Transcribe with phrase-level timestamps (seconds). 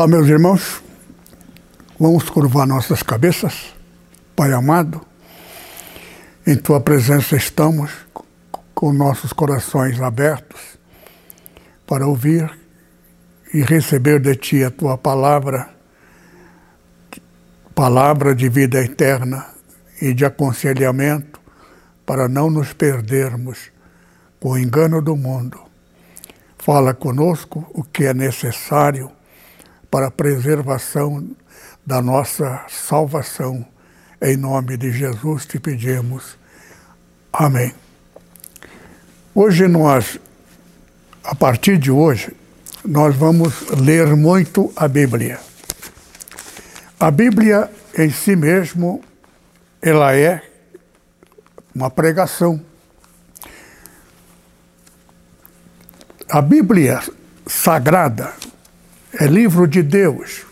[0.00, 0.82] Olá, meus irmãos.
[1.98, 3.74] Vamos curvar nossas cabeças.
[4.34, 5.02] Pai amado,
[6.46, 7.90] em tua presença estamos
[8.74, 10.58] com nossos corações abertos
[11.86, 12.50] para ouvir
[13.52, 15.68] e receber de ti a tua palavra,
[17.74, 19.48] palavra de vida eterna
[20.00, 21.38] e de aconselhamento,
[22.06, 23.70] para não nos perdermos
[24.40, 25.60] com o engano do mundo.
[26.56, 29.12] Fala conosco o que é necessário
[29.90, 31.28] para a preservação
[31.84, 33.66] da nossa salvação.
[34.22, 36.38] Em nome de Jesus te pedimos.
[37.32, 37.74] Amém.
[39.34, 40.20] Hoje nós,
[41.24, 42.36] a partir de hoje,
[42.84, 45.40] nós vamos ler muito a Bíblia.
[46.98, 49.02] A Bíblia em si mesmo,
[49.82, 50.42] ela é
[51.74, 52.60] uma pregação.
[56.28, 57.00] A Bíblia
[57.46, 58.32] sagrada,
[59.12, 60.46] é livro de Deus.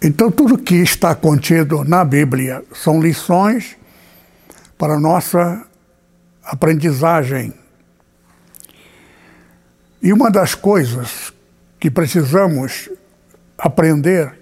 [0.00, 3.76] Então, tudo que está contido na Bíblia são lições
[4.76, 5.64] para nossa
[6.42, 7.54] aprendizagem.
[10.02, 11.32] E uma das coisas
[11.78, 12.88] que precisamos
[13.56, 14.40] aprender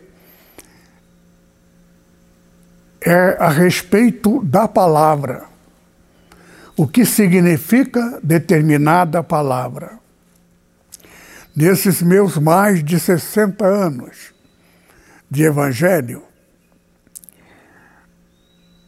[3.03, 5.45] é a respeito da palavra.
[6.75, 10.00] O que significa determinada palavra
[11.55, 14.33] nesses meus mais de 60 anos
[15.31, 16.23] de evangelho,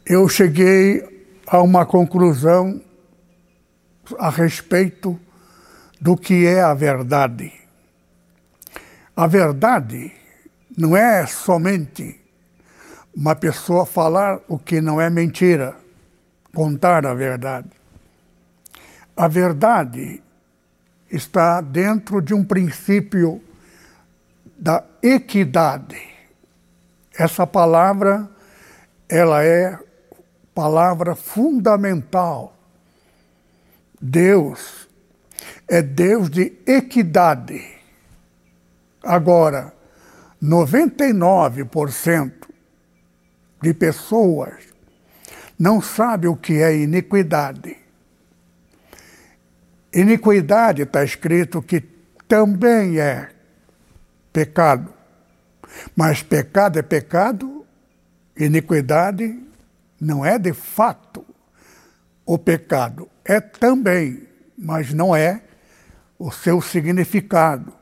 [0.05, 2.81] eu cheguei a uma conclusão
[4.19, 5.19] a respeito
[5.99, 7.51] do que é a verdade.
[9.15, 10.11] A verdade
[10.77, 12.19] não é somente
[13.15, 15.75] uma pessoa falar o que não é mentira,
[16.53, 17.69] contar a verdade.
[19.15, 20.21] A verdade
[21.13, 23.39] está dentro de um princípio
[24.57, 26.01] da equidade.
[27.15, 28.27] Essa palavra,
[29.07, 29.77] ela é
[30.55, 32.57] palavra fundamental.
[34.01, 34.89] Deus
[35.67, 37.63] é Deus de equidade.
[39.03, 39.71] Agora,
[40.41, 42.31] 99%
[43.61, 44.63] de pessoas
[45.59, 47.82] não sabe o que é iniquidade.
[49.93, 51.81] Iniquidade está escrito que
[52.27, 53.29] também é
[54.31, 54.91] pecado.
[55.95, 57.65] Mas pecado é pecado,
[58.35, 59.39] iniquidade
[59.99, 61.25] não é de fato
[62.25, 63.07] o pecado.
[63.23, 64.27] É também,
[64.57, 65.41] mas não é
[66.17, 67.73] o seu significado.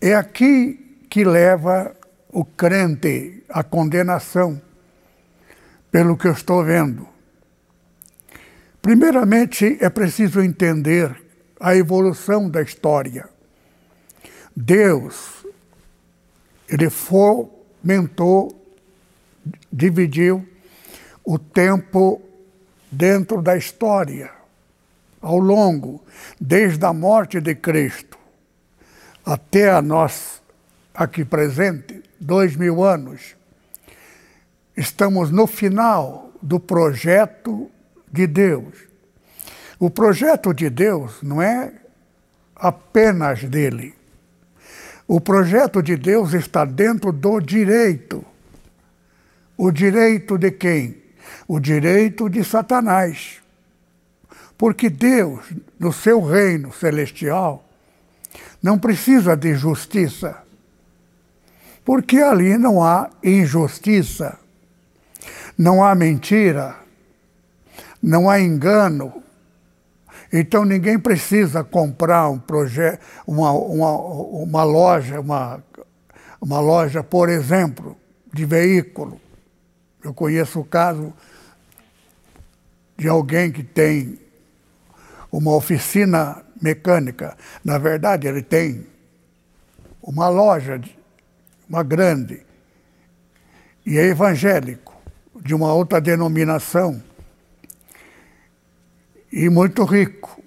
[0.00, 1.94] É aqui que leva
[2.28, 4.60] o crente à condenação,
[5.90, 7.11] pelo que eu estou vendo.
[8.82, 11.16] Primeiramente, é preciso entender
[11.60, 13.28] a evolução da história.
[14.54, 15.46] Deus,
[16.68, 18.60] ele fomentou,
[19.72, 20.46] dividiu
[21.24, 22.20] o tempo
[22.90, 24.30] dentro da história,
[25.20, 26.04] ao longo,
[26.40, 28.18] desde a morte de Cristo
[29.24, 30.42] até a nós
[30.92, 33.36] aqui presente, dois mil anos.
[34.76, 37.70] Estamos no final do projeto
[38.12, 38.74] de Deus.
[39.78, 41.72] O projeto de Deus não é
[42.54, 43.94] apenas dele.
[45.08, 48.24] O projeto de Deus está dentro do direito.
[49.56, 51.02] O direito de quem?
[51.48, 53.40] O direito de Satanás.
[54.56, 55.44] Porque Deus,
[55.78, 57.68] no seu reino celestial,
[58.62, 60.42] não precisa de justiça.
[61.84, 64.38] Porque ali não há injustiça,
[65.58, 66.76] não há mentira,
[68.02, 69.22] não há engano.
[70.32, 75.62] Então ninguém precisa comprar um projeto, uma, uma, uma loja, uma,
[76.40, 77.96] uma loja, por exemplo,
[78.32, 79.20] de veículo.
[80.02, 81.12] Eu conheço o caso
[82.96, 84.18] de alguém que tem
[85.30, 87.36] uma oficina mecânica.
[87.64, 88.86] Na verdade, ele tem
[90.02, 90.80] uma loja,
[91.68, 92.44] uma grande,
[93.84, 94.92] e é evangélico,
[95.44, 97.02] de uma outra denominação
[99.32, 100.40] e muito rico,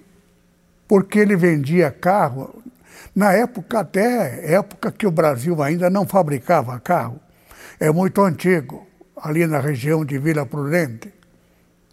[0.86, 2.62] porque ele vendia carro
[3.14, 7.18] Na época, até época que o Brasil ainda não fabricava carro,
[7.80, 8.86] é muito antigo,
[9.16, 11.14] ali na região de Vila Prudente.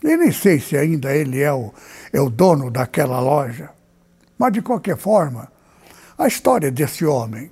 [0.04, 1.74] E nem sei se ainda ele é o,
[2.12, 3.70] é o dono daquela loja.
[4.38, 5.50] Mas, de qualquer forma,
[6.18, 7.50] a história desse homem,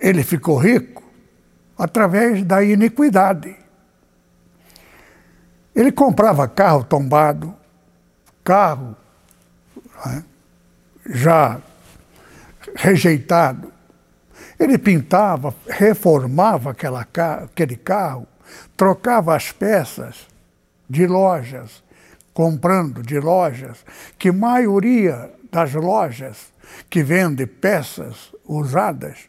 [0.00, 1.04] ele ficou rico
[1.78, 3.54] através da iniquidade.
[5.76, 7.54] Ele comprava carro tombado,
[8.48, 8.96] carro
[10.06, 10.24] né,
[11.04, 11.60] já
[12.74, 13.70] rejeitado.
[14.58, 17.06] Ele pintava, reformava aquela,
[17.44, 18.26] aquele carro,
[18.74, 20.26] trocava as peças
[20.88, 21.84] de lojas,
[22.32, 23.84] comprando de lojas,
[24.18, 26.50] que maioria das lojas
[26.88, 29.28] que vendem peças usadas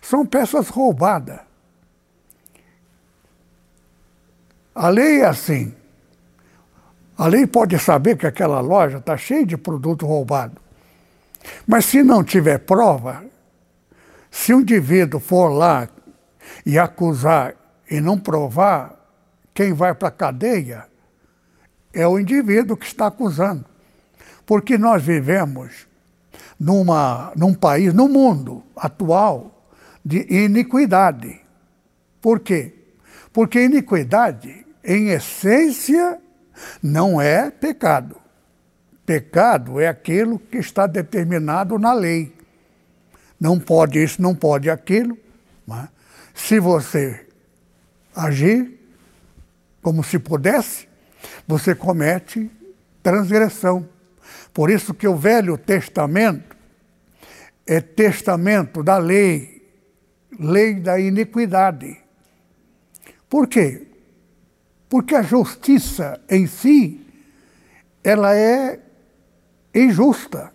[0.00, 1.40] são peças roubadas.
[4.72, 5.74] A lei é assim.
[7.16, 10.60] A lei pode saber que aquela loja está cheia de produto roubado.
[11.66, 13.24] Mas se não tiver prova,
[14.30, 15.88] se um indivíduo for lá
[16.66, 17.54] e acusar
[17.88, 18.96] e não provar,
[19.52, 20.86] quem vai para a cadeia
[21.92, 23.64] é o indivíduo que está acusando.
[24.44, 25.86] Porque nós vivemos
[26.58, 29.68] numa, num país, no mundo atual,
[30.04, 31.40] de iniquidade.
[32.20, 32.74] Por quê?
[33.32, 36.18] Porque iniquidade em essência,
[36.82, 38.16] não é pecado.
[39.04, 42.34] Pecado é aquilo que está determinado na lei.
[43.38, 45.18] Não pode isso, não pode aquilo.
[45.66, 45.88] Mas
[46.34, 47.26] se você
[48.14, 48.80] agir
[49.82, 50.88] como se pudesse,
[51.46, 52.50] você comete
[53.02, 53.86] transgressão.
[54.52, 56.56] Por isso que o Velho Testamento
[57.66, 59.62] é testamento da lei,
[60.38, 61.98] lei da iniquidade.
[63.28, 63.86] Por quê?
[64.94, 67.04] Porque a justiça em si,
[68.04, 68.78] ela é
[69.74, 70.52] injusta.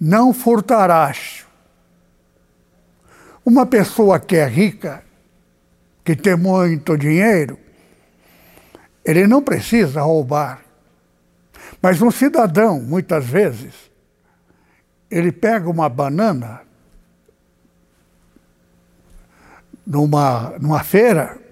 [0.00, 1.44] Não furtarás.
[3.44, 5.02] Uma pessoa que é rica,
[6.04, 7.58] que tem muito dinheiro,
[9.04, 10.62] ele não precisa roubar.
[11.82, 13.74] Mas um cidadão, muitas vezes,
[15.10, 16.60] ele pega uma banana
[19.84, 21.47] numa, numa feira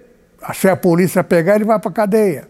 [0.53, 2.47] se a polícia pegar, ele vai para a cadeia.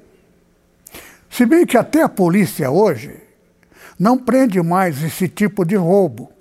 [1.30, 3.28] Se bem que até a polícia hoje
[4.00, 6.32] não prende mais esse tipo de roubo.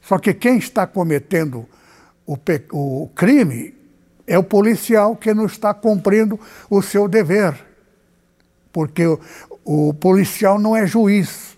[0.00, 1.66] Só que quem está cometendo
[2.26, 2.38] o,
[2.72, 3.74] o crime
[4.26, 6.38] é o policial que não está cumprindo
[6.70, 7.54] o seu dever.
[8.72, 9.20] Porque o,
[9.64, 11.56] o policial não é juiz.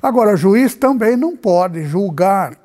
[0.00, 2.56] Agora, juiz também não pode julgar.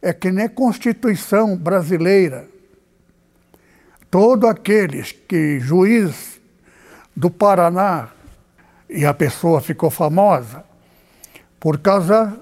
[0.00, 2.48] É que nem a Constituição brasileira
[4.18, 6.40] Todos aqueles que juiz
[7.14, 8.08] do Paraná,
[8.88, 10.64] e a pessoa ficou famosa,
[11.60, 12.34] por causa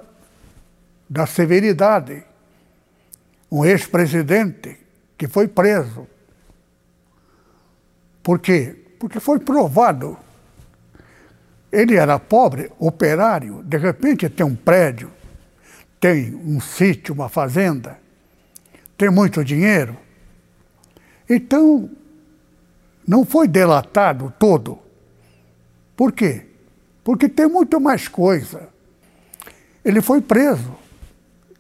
[1.11, 2.23] da severidade.
[3.51, 4.79] Um ex-presidente
[5.19, 6.07] que foi preso.
[8.23, 8.77] Por quê?
[9.01, 10.17] Porque foi provado.
[11.73, 15.11] Ele era pobre, operário, de repente tem um prédio,
[15.99, 17.99] tem um sítio, uma fazenda,
[18.97, 20.04] tem muito dinheiro.
[21.29, 21.91] Então,
[23.07, 24.79] não foi delatado todo.
[25.97, 26.47] Por quê?
[27.03, 28.69] Porque tem muito mais coisa.
[29.85, 30.75] Ele foi preso,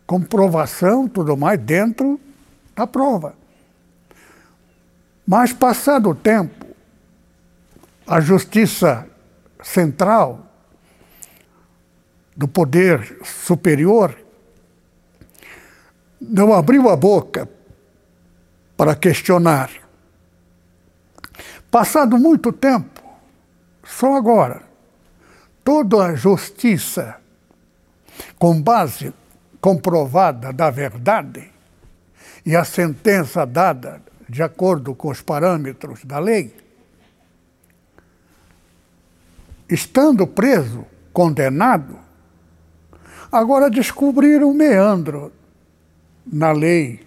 [0.06, 2.18] comprovação, tudo mais, dentro
[2.74, 3.34] da prova.
[5.26, 6.66] Mas, passado o tempo,
[8.06, 9.08] a Justiça
[9.62, 10.46] Central
[12.36, 14.16] do Poder Superior
[16.20, 17.48] não abriu a boca
[18.76, 19.70] para questionar.
[21.70, 23.02] Passado muito tempo,
[23.84, 24.62] só agora,
[25.64, 27.16] toda a justiça,
[28.38, 29.12] com base
[29.60, 31.50] comprovada da verdade
[32.46, 36.54] e a sentença dada de acordo com os parâmetros da lei,
[39.68, 41.98] estando preso, condenado,
[43.32, 45.32] agora descobriram um meandro
[46.26, 47.04] na lei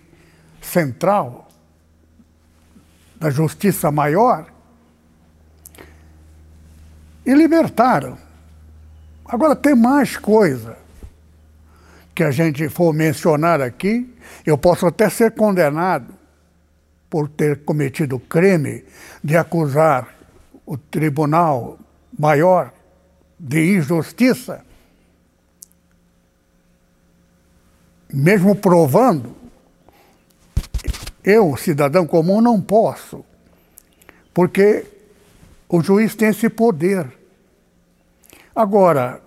[0.62, 1.47] central
[3.20, 4.46] da justiça maior
[7.26, 8.18] e libertaram.
[9.26, 10.78] Agora tem mais coisa
[12.16, 14.12] que a gente for mencionar aqui,
[14.46, 16.14] eu posso até ser condenado
[17.10, 18.84] por ter cometido crime
[19.24, 20.16] de acusar
[20.66, 21.78] o tribunal
[22.18, 22.74] maior
[23.40, 24.66] de injustiça,
[28.12, 29.36] mesmo provando
[31.30, 33.26] eu, cidadão comum, não posso,
[34.34, 34.86] porque
[35.68, 37.06] o juiz tem esse poder.
[38.56, 39.22] Agora,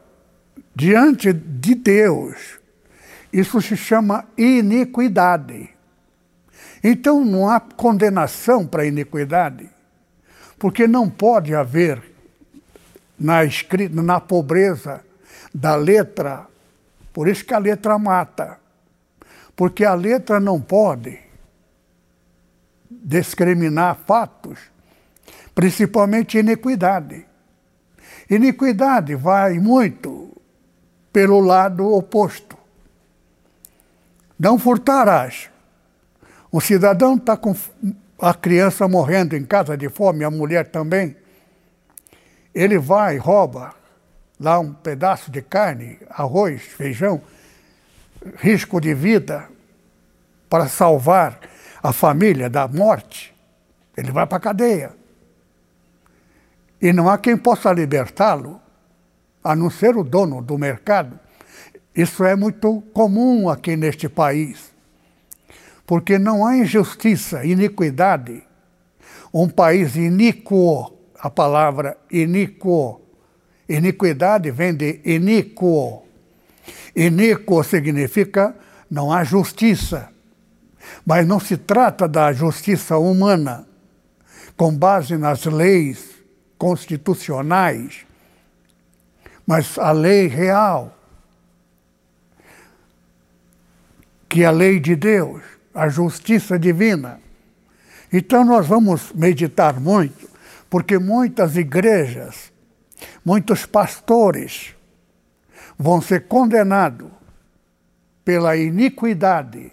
[0.75, 2.59] diante de Deus.
[3.31, 5.69] Isso se chama iniquidade.
[6.83, 9.69] Então não há condenação para iniquidade,
[10.59, 12.03] porque não pode haver
[13.19, 15.05] na escrita, na pobreza
[15.55, 16.47] da letra,
[17.13, 18.59] por isso que a letra mata.
[19.55, 21.30] Porque a letra não pode
[23.03, 24.59] discriminar fatos,
[25.55, 27.27] principalmente iniquidade.
[28.29, 30.37] Iniquidade vai muito
[31.13, 32.57] pelo lado oposto.
[34.39, 35.51] Não furtarás.
[36.53, 37.55] O cidadão está com
[38.19, 41.17] a criança morrendo em casa de fome, a mulher também.
[42.55, 43.75] Ele vai, rouba
[44.39, 47.21] lá um pedaço de carne, arroz, feijão,
[48.37, 49.49] risco de vida
[50.49, 51.39] para salvar
[51.83, 53.35] a família da morte.
[53.97, 54.93] Ele vai para a cadeia.
[56.81, 58.61] E não há quem possa libertá-lo,
[59.43, 61.19] a não ser o dono do mercado.
[61.95, 64.71] Isso é muito comum aqui neste país
[65.91, 68.45] porque não há injustiça, iniquidade.
[69.35, 73.01] Um país iníquo, a palavra iníquo.
[73.69, 76.05] Iniquidade vem de iníquo.
[76.95, 78.55] Iníquo significa
[78.89, 80.11] não há justiça.
[81.05, 83.67] Mas não se trata da justiça humana,
[84.57, 86.11] com base nas leis
[86.59, 88.07] constitucionais,
[89.47, 90.97] mas a lei real,
[94.29, 95.43] que é a lei de Deus
[95.75, 97.21] a justiça divina.
[98.13, 100.29] Então nós vamos meditar muito,
[100.69, 102.53] porque muitas igrejas,
[103.25, 104.75] muitos pastores
[105.79, 107.11] vão ser condenados
[108.25, 109.73] pela iniquidade.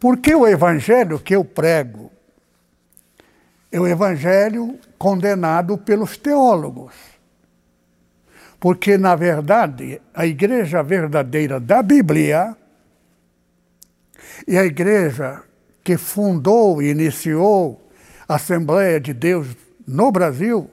[0.00, 2.10] Porque o evangelho que eu prego
[3.70, 6.94] é o evangelho condenado pelos teólogos.
[8.58, 12.56] Porque, na verdade, a igreja verdadeira da Bíblia
[14.48, 15.42] e a igreja
[15.84, 17.90] que fundou e iniciou
[18.26, 19.48] a Assembleia de Deus
[19.86, 20.70] no Brasil,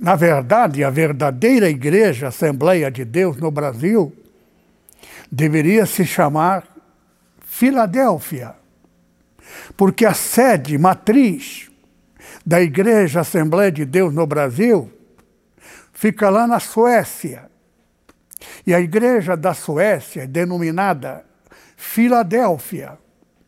[0.00, 4.14] na verdade, a verdadeira igreja Assembleia de Deus no Brasil
[5.32, 6.68] deveria se chamar
[7.40, 8.54] Filadélfia,
[9.76, 11.70] porque a sede matriz
[12.44, 14.92] da Igreja Assembleia de Deus no Brasil
[15.92, 17.50] fica lá na Suécia.
[18.66, 21.24] E a igreja da Suécia é denominada
[21.76, 22.98] Filadélfia,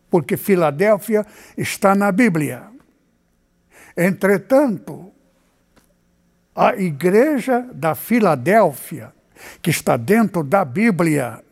[0.08, 1.26] porque Filadélfia
[1.56, 2.62] está na Bíblia.
[3.96, 5.12] Entretanto,
[6.54, 9.12] a igreja da Filadélfia,
[9.60, 11.43] que está dentro da Bíblia,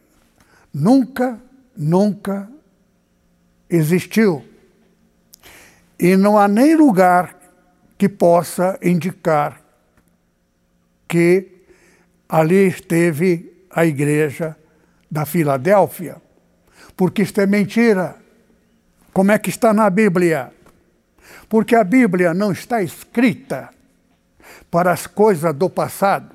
[0.72, 1.40] nunca,
[1.76, 2.48] nunca
[3.68, 4.44] existiu.
[5.98, 7.36] E não há nem lugar
[7.96, 9.60] que possa indicar
[11.06, 11.48] que
[12.28, 14.56] ali esteve a igreja
[15.10, 16.16] da Filadélfia,
[16.96, 18.16] porque isto é mentira.
[19.12, 20.52] Como é que está na Bíblia?
[21.48, 23.68] Porque a Bíblia não está escrita
[24.70, 26.34] para as coisas do passado.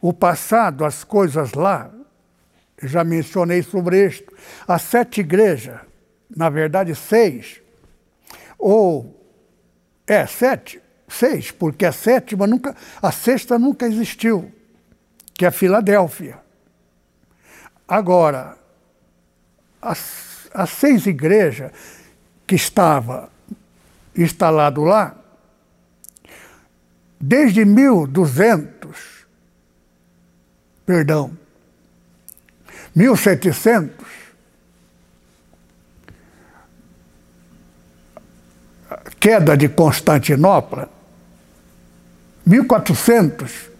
[0.00, 1.90] O passado, as coisas lá,
[2.86, 4.32] já mencionei sobre isto.
[4.66, 5.80] As sete igrejas,
[6.34, 7.60] na verdade seis,
[8.58, 9.20] ou
[10.06, 14.52] é sete, seis, porque a sétima nunca, a sexta nunca existiu
[15.34, 16.38] que é Filadélfia.
[17.86, 18.56] Agora,
[19.82, 21.72] as, as seis igrejas
[22.46, 23.28] que estavam
[24.16, 25.16] instalado lá,
[27.20, 29.26] desde 1200,
[30.86, 31.36] perdão,
[32.94, 33.94] 1700,
[39.18, 40.88] queda de Constantinopla,
[42.46, 43.74] 1400,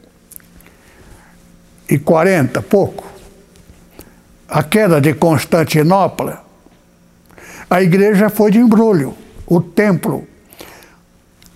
[1.88, 3.04] e 40, pouco,
[4.49, 6.44] a queda de Constantinopla,
[7.68, 9.16] a igreja foi de embrulho,
[9.47, 10.26] o templo.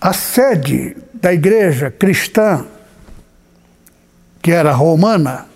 [0.01, 2.65] A sede da igreja cristã,
[4.41, 5.48] que era romana,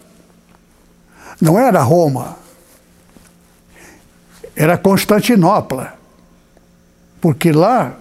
[1.41, 2.37] não era Roma,
[4.55, 5.97] era Constantinopla,
[7.21, 7.95] porque lá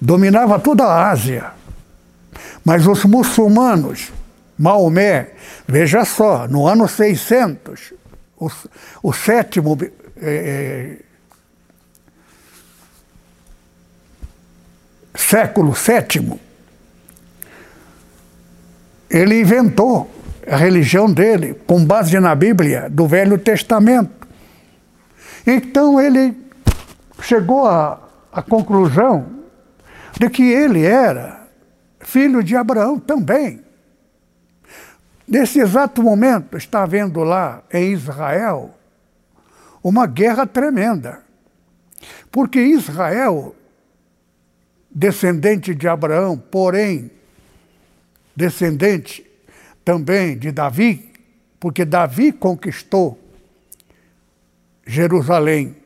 [0.00, 1.52] dominava toda a Ásia.
[2.64, 4.10] Mas os muçulmanos
[4.56, 5.32] Maomé,
[5.66, 7.92] veja só, no ano 600,
[8.38, 8.50] o,
[9.02, 9.76] o sétimo
[10.16, 10.96] é,
[15.14, 16.40] século sétimo,
[19.10, 20.13] ele inventou
[20.46, 24.26] a religião dele com base na Bíblia do Velho Testamento.
[25.46, 26.36] Então ele
[27.20, 28.00] chegou à,
[28.32, 29.26] à conclusão
[30.18, 31.46] de que ele era
[32.00, 33.60] filho de Abraão também.
[35.26, 38.74] Nesse exato momento, está havendo lá em Israel
[39.82, 41.22] uma guerra tremenda.
[42.30, 43.54] Porque Israel,
[44.90, 47.10] descendente de Abraão, porém
[48.36, 49.23] descendente
[49.84, 51.12] também de Davi,
[51.60, 53.18] porque Davi conquistou
[54.86, 55.76] Jerusalém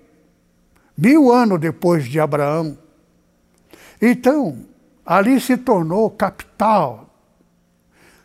[0.97, 2.77] mil anos depois de Abraão.
[4.03, 4.65] Então,
[5.07, 7.09] ali se tornou capital,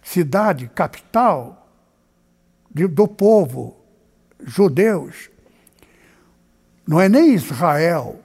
[0.02, 1.68] cidade capital
[2.74, 3.78] de, do povo
[4.40, 5.30] judeus.
[6.86, 8.20] Não é nem Israel,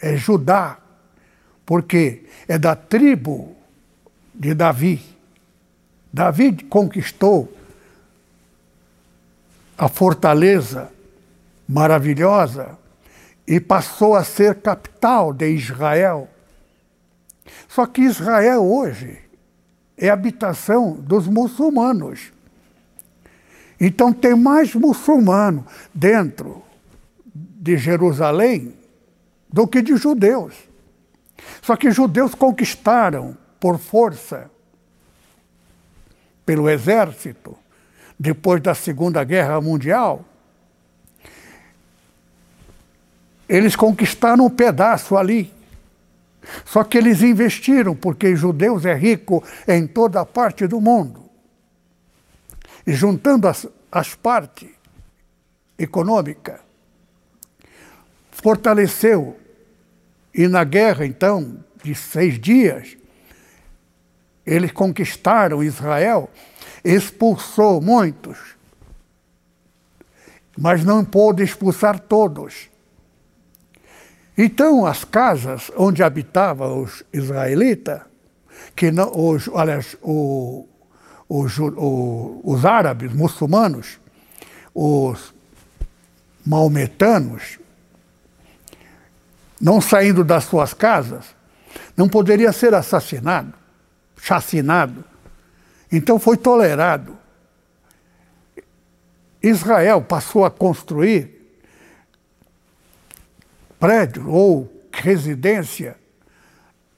[0.00, 0.78] é Judá,
[1.66, 3.56] porque é da tribo
[4.34, 5.17] de Davi.
[6.12, 7.52] Davi conquistou
[9.76, 10.90] a fortaleza
[11.68, 12.78] maravilhosa
[13.46, 16.28] e passou a ser capital de Israel.
[17.68, 19.18] Só que Israel hoje
[19.96, 22.32] é habitação dos muçulmanos.
[23.80, 26.62] Então tem mais muçulmano dentro
[27.34, 28.74] de Jerusalém
[29.52, 30.54] do que de judeus.
[31.62, 34.50] Só que judeus conquistaram por força,
[36.48, 37.54] pelo exército,
[38.18, 40.24] depois da Segunda Guerra Mundial,
[43.46, 45.52] eles conquistaram um pedaço ali.
[46.64, 51.28] Só que eles investiram, porque judeus é rico em toda parte do mundo.
[52.86, 54.70] E juntando as, as partes
[55.78, 56.60] econômicas,
[58.30, 59.38] fortaleceu.
[60.32, 62.96] E na guerra, então, de seis dias,
[64.48, 66.30] eles conquistaram Israel,
[66.84, 68.38] expulsou muitos,
[70.56, 72.68] mas não pôde expulsar todos.
[74.36, 78.00] Então, as casas onde habitavam os israelitas,
[78.74, 80.66] que não, os, aliás, o,
[81.28, 83.98] os, o, os árabes, muçulmanos,
[84.74, 85.34] os
[86.46, 87.58] maometanos,
[89.60, 91.36] não saindo das suas casas,
[91.96, 93.57] não poderia ser assassinado,
[94.18, 95.04] chacinado.
[95.90, 97.16] Então foi tolerado.
[99.42, 101.38] Israel passou a construir
[103.78, 105.96] prédio ou residência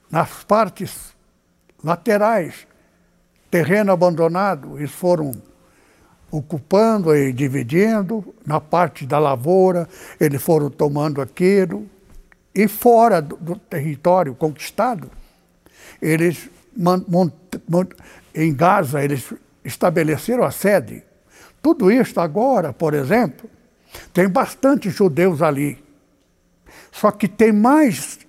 [0.09, 1.15] nas partes
[1.83, 2.67] laterais,
[3.49, 5.31] terreno abandonado, eles foram
[6.29, 9.87] ocupando e dividindo, na parte da lavoura,
[10.19, 11.89] eles foram tomando aquilo,
[12.53, 15.09] e fora do, do território conquistado,
[16.01, 16.49] eles
[18.33, 21.03] em Gaza eles estabeleceram a sede.
[21.61, 23.49] Tudo isso agora, por exemplo,
[24.13, 25.81] tem bastante judeus ali.
[26.91, 28.19] Só que tem mais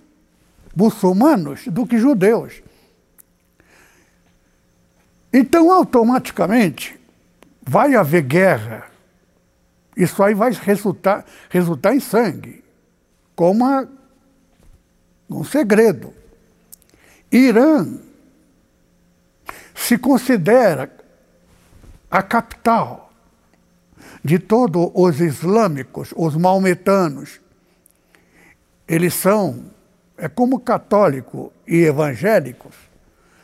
[0.75, 2.61] muçulmanos do que judeus.
[5.31, 6.99] Então, automaticamente,
[7.61, 8.85] vai haver guerra.
[9.97, 12.63] Isso aí vai resultar, resultar em sangue,
[13.35, 13.89] como uma,
[15.29, 16.13] um segredo.
[17.31, 17.99] Irã
[19.73, 20.91] se considera
[22.09, 23.11] a capital
[24.23, 27.41] de todos os islâmicos, os maometanos,
[28.87, 29.65] eles são,
[30.17, 32.75] é como católico e evangélicos,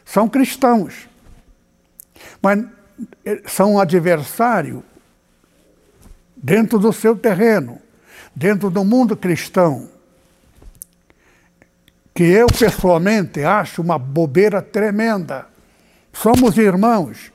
[0.06, 1.10] são cristãos,
[2.42, 2.66] mas
[3.26, 4.84] eh, são adversário
[6.36, 7.80] dentro do seu terreno,
[8.36, 9.90] dentro do mundo cristão,
[12.14, 15.49] que eu pessoalmente acho uma bobeira tremenda.
[16.22, 17.32] Somos irmãos.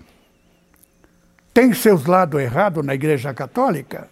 [1.54, 4.10] Tem seus lados errados na Igreja Católica?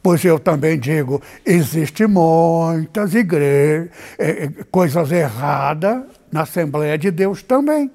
[0.00, 7.42] Pois eu também digo, existe muitas igrejas, é, é, coisas erradas na Assembleia de Deus
[7.42, 7.90] também.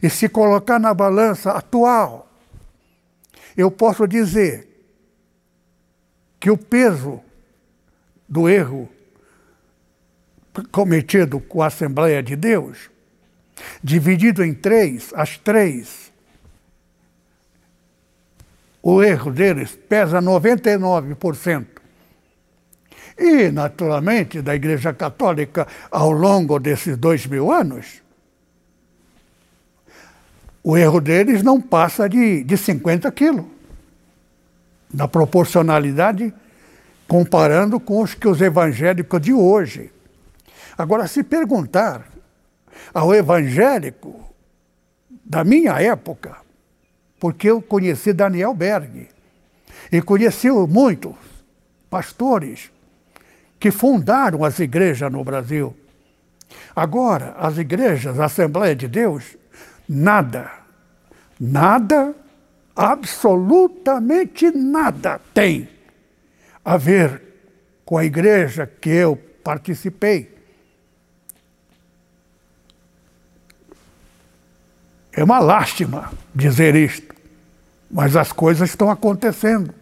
[0.00, 2.30] E se colocar na balança atual,
[3.56, 4.68] eu posso dizer
[6.38, 7.20] que o peso
[8.28, 8.88] do erro
[10.70, 12.94] cometido com a Assembleia de Deus,
[13.82, 16.06] dividido em três, as três
[18.88, 21.66] o erro deles pesa 99%.
[23.18, 28.00] E, naturalmente, da Igreja Católica, ao longo desses dois mil anos,
[30.62, 33.46] o erro deles não passa de, de 50 quilos,
[34.94, 36.32] na proporcionalidade,
[37.08, 39.90] comparando com os que os evangélicos de hoje.
[40.78, 42.06] Agora, se perguntar
[42.92, 44.24] ao evangélico
[45.24, 46.36] da minha época,
[47.18, 49.08] porque eu conheci Daniel Berg
[49.90, 51.14] e conheci muitos
[51.90, 52.70] pastores
[53.58, 55.76] que fundaram as igrejas no Brasil.
[56.74, 59.36] Agora, as igrejas, a Assembleia de Deus,
[59.88, 60.50] nada,
[61.40, 62.14] nada,
[62.74, 65.68] absolutamente nada tem
[66.64, 67.22] a ver
[67.84, 70.35] com a igreja que eu participei.
[75.16, 77.14] É uma lástima dizer isto,
[77.90, 79.74] mas as coisas estão acontecendo.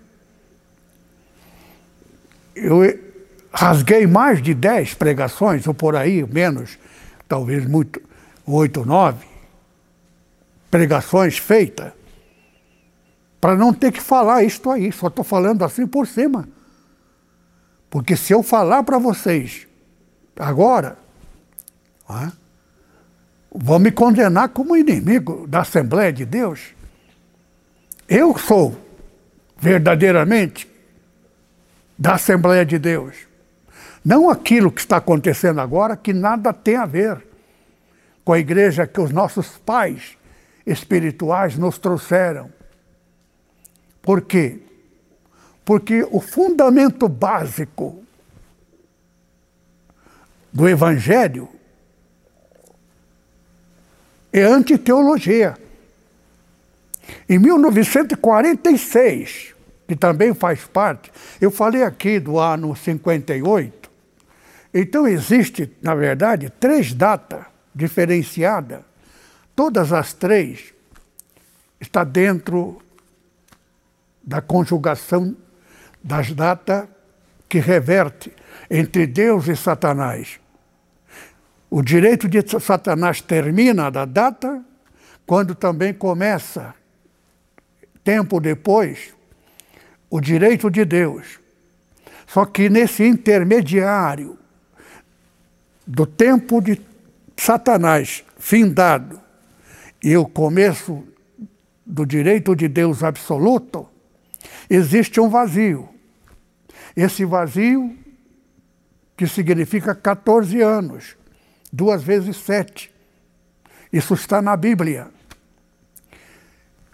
[2.55, 2.83] Eu
[3.53, 6.79] rasguei mais de dez pregações, ou por aí, menos,
[7.29, 8.01] talvez muito,
[8.47, 9.35] oito, nove
[10.75, 11.92] pregações feitas,
[13.40, 16.49] para não ter que falar isto aí, só estou falando assim por cima.
[17.88, 19.68] Porque se eu falar para vocês
[20.37, 20.99] agora,
[22.11, 22.33] é,
[23.55, 26.75] vão me condenar como inimigo da Assembleia de Deus.
[28.09, 28.77] Eu sou
[29.57, 30.69] verdadeiramente
[31.97, 33.14] da Assembleia de Deus.
[34.05, 37.25] Não aquilo que está acontecendo agora, que nada tem a ver
[38.25, 40.19] com a igreja que os nossos pais
[40.67, 42.51] espirituais nos trouxeram.
[44.03, 44.61] Por quê?
[45.64, 48.03] Porque o fundamento básico
[50.53, 51.49] do Evangelho
[54.35, 55.57] é antiteologia.
[57.29, 59.55] Em 1946,
[59.87, 63.88] que também faz parte, eu falei aqui do ano 58,
[64.73, 68.81] então existe, na verdade, três datas diferenciadas.
[69.55, 70.75] Todas as três
[71.81, 72.83] está dentro
[74.20, 75.37] da conjugação
[76.03, 76.88] das datas
[77.49, 78.33] que reverte
[78.68, 80.40] entre Deus e Satanás.
[81.76, 84.64] O direito de Satanás termina da data
[85.26, 86.72] quando também começa,
[88.04, 89.12] tempo depois,
[90.08, 91.40] o direito de Deus.
[92.28, 94.38] Só que nesse intermediário
[95.84, 96.80] do tempo de
[97.37, 99.20] Satanás findado
[100.00, 101.02] e o começo
[101.84, 103.88] do direito de Deus absoluto,
[104.70, 105.88] existe um vazio.
[106.96, 107.98] Esse vazio,
[109.16, 111.16] que significa 14 anos,
[111.74, 112.92] duas vezes sete.
[113.92, 115.08] Isso está na Bíblia.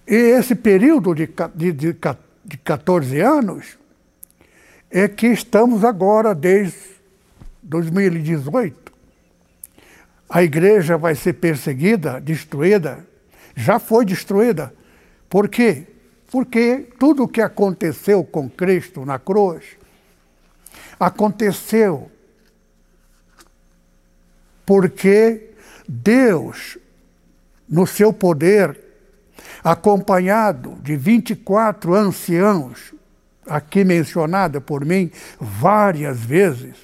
[0.06, 1.96] E esse período de, de, de,
[2.44, 3.78] de 14 anos
[4.90, 6.78] é que estamos agora, desde
[7.62, 8.90] 2018.
[10.28, 13.06] A igreja vai ser perseguida, destruída,
[13.54, 14.72] já foi destruída.
[15.28, 15.86] Por quê?
[16.30, 19.64] Porque tudo o que aconteceu com Cristo na cruz
[20.98, 22.09] aconteceu
[24.64, 25.50] porque
[25.88, 26.78] Deus,
[27.68, 28.78] no seu poder,
[29.62, 32.94] acompanhado de 24 anciãos,
[33.46, 36.76] aqui mencionada por mim várias vezes,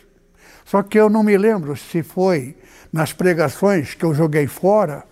[0.64, 2.56] só que eu não me lembro se foi
[2.92, 5.04] nas pregações que eu joguei fora,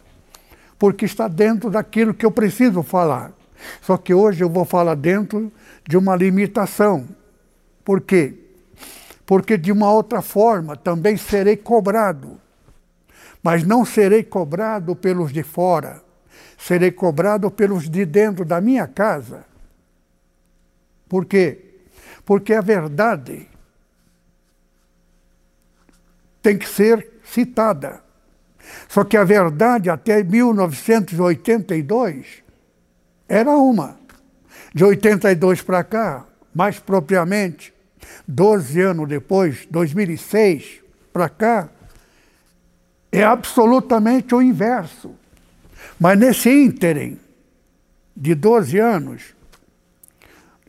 [0.78, 3.32] porque está dentro daquilo que eu preciso falar.
[3.80, 5.52] Só que hoje eu vou falar dentro
[5.88, 7.08] de uma limitação.
[7.84, 8.34] Por quê?
[9.24, 12.40] Porque de uma outra forma também serei cobrado
[13.44, 16.02] mas não serei cobrado pelos de fora,
[16.56, 19.44] serei cobrado pelos de dentro da minha casa.
[21.06, 21.82] Por quê?
[22.24, 23.46] Porque a verdade
[26.40, 28.02] tem que ser citada.
[28.88, 32.42] Só que a verdade até 1982
[33.28, 33.98] era uma.
[34.72, 37.74] De 82 para cá, mais propriamente,
[38.26, 40.80] 12 anos depois, 2006
[41.12, 41.68] para cá,
[43.14, 45.14] é absolutamente o inverso.
[46.00, 47.18] Mas nesse ínterim
[48.16, 49.22] de 12 anos,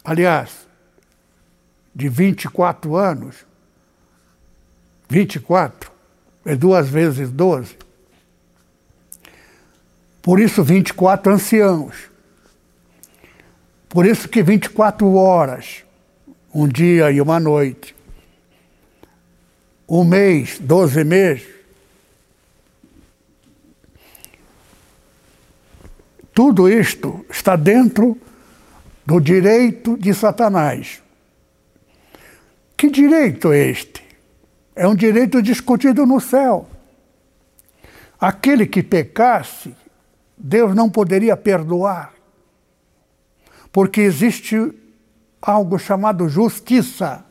[0.03, 0.67] aliás,
[1.93, 3.45] de 24 anos,
[5.09, 5.91] 24
[6.45, 7.77] é duas vezes 12.
[10.21, 11.95] Por isso 24 anciãos.
[13.89, 15.83] Por isso que 24 horas,
[16.53, 17.95] um dia e uma noite.
[19.87, 21.54] Um mês, 12 meses,
[26.35, 28.17] Tudo isto está dentro
[29.05, 31.01] do direito de Satanás.
[32.75, 34.03] Que direito é este?
[34.75, 36.67] É um direito discutido no céu.
[38.19, 39.73] Aquele que pecasse,
[40.37, 42.13] Deus não poderia perdoar,
[43.71, 44.73] porque existe
[45.41, 47.23] algo chamado justiça.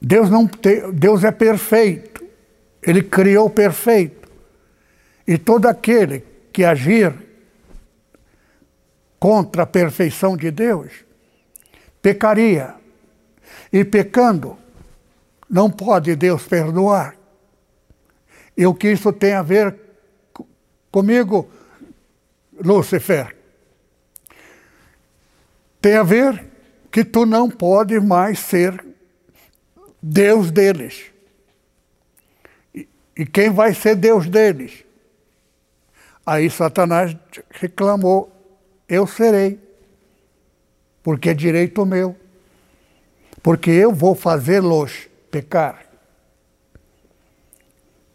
[0.00, 2.24] Deus, não te, Deus é perfeito,
[2.82, 4.26] Ele criou perfeito.
[5.26, 7.14] E todo aquele que agir
[9.20, 10.90] contra a perfeição de Deus,
[12.02, 12.74] pecaria.
[13.72, 14.58] E pecando,
[15.48, 17.14] não pode Deus perdoar.
[18.56, 19.72] E o que isso tem a ver
[20.90, 21.48] comigo,
[22.60, 23.36] Lúcifer?
[25.80, 26.44] Tem a ver
[26.90, 28.84] que tu não pode mais ser
[30.02, 31.04] Deus deles.
[32.74, 34.87] E, quem vai ser Deus deles?
[36.28, 37.16] Aí Satanás
[37.50, 38.30] reclamou:
[38.86, 39.58] Eu serei,
[41.02, 42.14] porque é direito meu,
[43.42, 45.86] porque eu vou fazê-los pecar.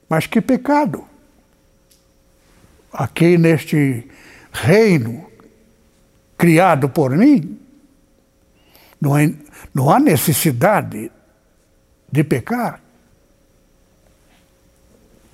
[0.08, 1.08] Mas que pecado?
[2.94, 4.08] Aqui neste
[4.52, 5.26] reino
[6.38, 7.60] criado por mim,
[9.02, 9.34] não, é,
[9.74, 11.12] não há necessidade
[12.12, 12.80] de pecar.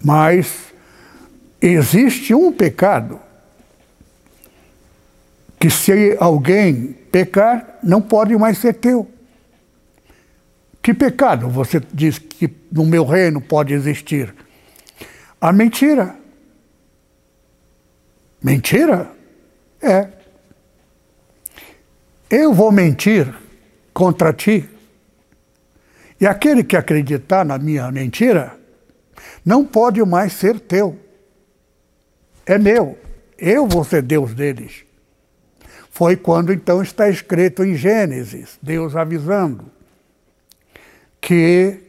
[0.02, 0.70] Mas
[1.62, 3.20] existe um pecado
[5.60, 9.10] que se alguém pecar, não pode mais ser teu.
[10.82, 14.34] Que pecado você diz que no meu reino pode existir?
[15.42, 16.16] A mentira.
[18.42, 19.12] Mentira?
[19.82, 20.08] É.
[22.30, 23.34] Eu vou mentir
[23.94, 24.70] contra ti.
[26.22, 28.58] E aquele que acreditar na minha mentira
[29.46, 30.98] não pode mais ser teu.
[32.50, 32.98] É meu.
[33.38, 34.84] Eu vou ser Deus deles.
[35.92, 39.72] Foi quando então está escrito em Gênesis, Deus avisando
[41.22, 41.80] que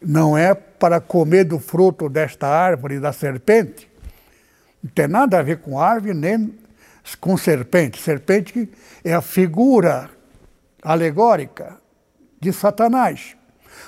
[0.00, 3.90] não é para comer do fruto desta árvore da serpente.
[4.80, 6.56] Não tem nada a ver com árvore nem
[7.20, 8.00] com serpente.
[8.00, 8.70] Serpente
[9.02, 10.08] é a figura
[10.80, 11.78] alegórica
[12.40, 13.35] de Satanás.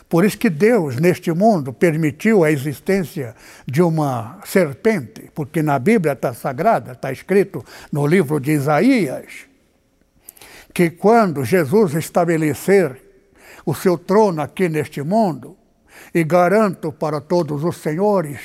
[0.08, 3.34] Por isso que Deus, neste mundo, permitiu a existência
[3.66, 9.46] de uma serpente, porque na Bíblia está sagrada, está escrito no livro de Isaías,
[10.72, 13.02] que quando Jesus estabelecer
[13.66, 15.58] o seu trono aqui neste mundo,
[16.14, 18.38] e garanto para todos os senhores,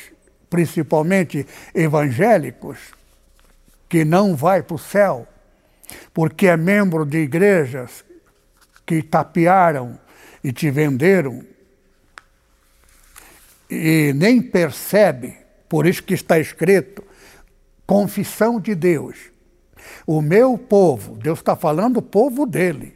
[0.50, 2.78] principalmente evangélicos,
[3.88, 5.28] que não vai para o céu,
[6.14, 8.04] porque é membro de igrejas
[8.86, 10.00] que tapearam
[10.44, 11.44] e te venderam,
[13.74, 17.04] e nem percebe, por isso que está escrito,
[17.86, 19.18] confissão de Deus.
[20.06, 22.94] O meu povo, Deus está falando o povo dele.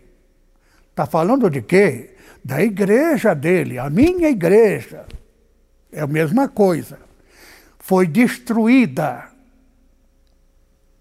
[0.90, 2.18] Está falando de quê?
[2.48, 5.06] da igreja dele, a minha igreja,
[5.92, 6.98] é a mesma coisa,
[7.78, 9.30] foi destruída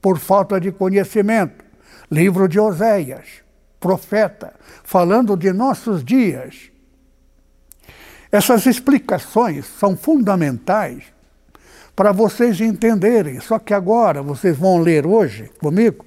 [0.02, 1.64] por falta de conhecimento.
[2.10, 3.44] Livro de Oséias,
[3.78, 6.68] profeta, falando de nossos dias.
[8.36, 11.04] Essas explicações são fundamentais
[11.96, 13.40] para vocês entenderem.
[13.40, 16.04] Só que agora vocês vão ler hoje comigo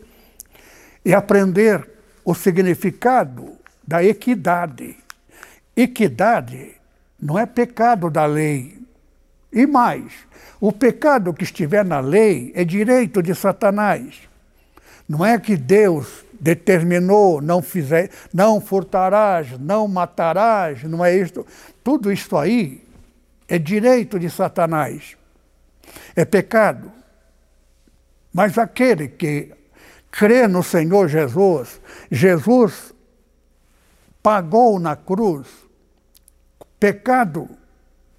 [1.03, 1.89] e aprender
[2.23, 3.53] o significado
[3.85, 4.95] da equidade.
[5.75, 6.75] Equidade
[7.19, 8.77] não é pecado da lei.
[9.51, 10.13] E mais,
[10.61, 14.19] o pecado que estiver na lei é direito de Satanás.
[15.07, 21.45] Não é que Deus determinou, não fizer, não furtarás, não matarás, não é isto.
[21.89, 22.83] Tudo isso aí
[23.47, 25.17] é direito de Satanás.
[26.15, 26.91] É pecado.
[28.31, 29.51] Mas aquele que
[30.11, 32.93] crê no Senhor Jesus, Jesus
[34.21, 35.47] pagou na cruz
[36.79, 37.49] pecado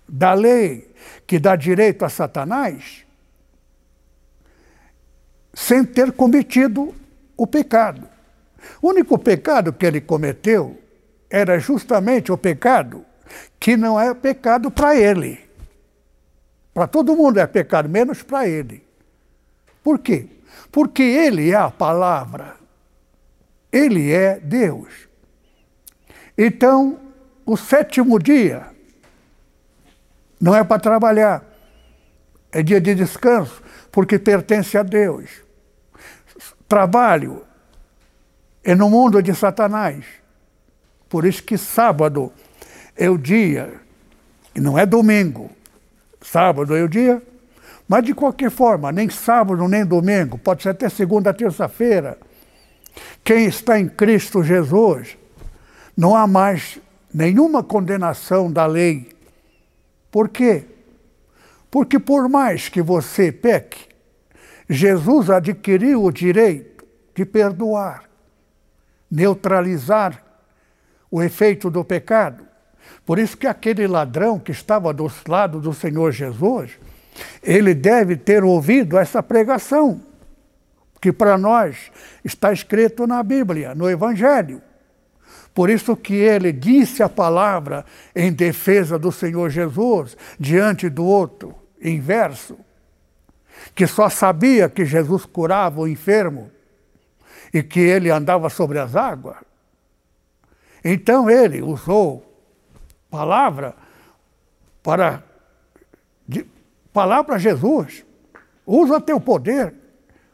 [0.08, 0.92] da lei
[1.24, 3.06] que dá direito a Satanás,
[5.54, 6.92] sem ter cometido
[7.36, 8.08] o pecado.
[8.82, 10.76] O único pecado que ele cometeu
[11.30, 13.06] era justamente o pecado
[13.58, 15.38] que não é pecado para ele.
[16.72, 18.86] Para todo mundo é pecado, menos para ele.
[19.82, 20.28] Por quê?
[20.70, 22.56] Porque ele é a palavra.
[23.72, 25.08] Ele é Deus.
[26.36, 26.98] Então,
[27.44, 28.66] o sétimo dia
[30.40, 31.44] não é para trabalhar,
[32.50, 33.62] é dia de descanso,
[33.92, 35.28] porque pertence a Deus.
[36.66, 37.44] Trabalho
[38.64, 40.04] é no mundo de Satanás.
[41.08, 42.32] Por isso que sábado
[43.00, 43.80] é o dia,
[44.54, 45.50] e não é domingo.
[46.20, 47.22] Sábado é o dia,
[47.88, 52.18] mas de qualquer forma, nem sábado nem domingo, pode ser até segunda, terça-feira.
[53.24, 55.16] Quem está em Cristo Jesus,
[55.96, 56.78] não há mais
[57.12, 59.08] nenhuma condenação da lei.
[60.10, 60.66] Por quê?
[61.70, 63.88] Porque por mais que você peque,
[64.68, 66.84] Jesus adquiriu o direito
[67.14, 68.04] de perdoar,
[69.10, 70.22] neutralizar
[71.10, 72.49] o efeito do pecado.
[73.10, 76.78] Por isso que aquele ladrão que estava do lado do Senhor Jesus,
[77.42, 80.00] ele deve ter ouvido essa pregação,
[81.00, 81.90] que para nós
[82.24, 84.62] está escrito na Bíblia, no Evangelho.
[85.52, 91.52] Por isso que ele disse a palavra em defesa do Senhor Jesus diante do outro,
[91.82, 92.56] inverso,
[93.74, 96.48] que só sabia que Jesus curava o enfermo
[97.52, 99.38] e que ele andava sobre as águas.
[100.84, 102.29] Então ele usou
[103.10, 103.74] palavra
[104.82, 105.22] para
[106.26, 106.46] de,
[106.92, 108.04] palavra Jesus.
[108.64, 109.74] Usa teu poder.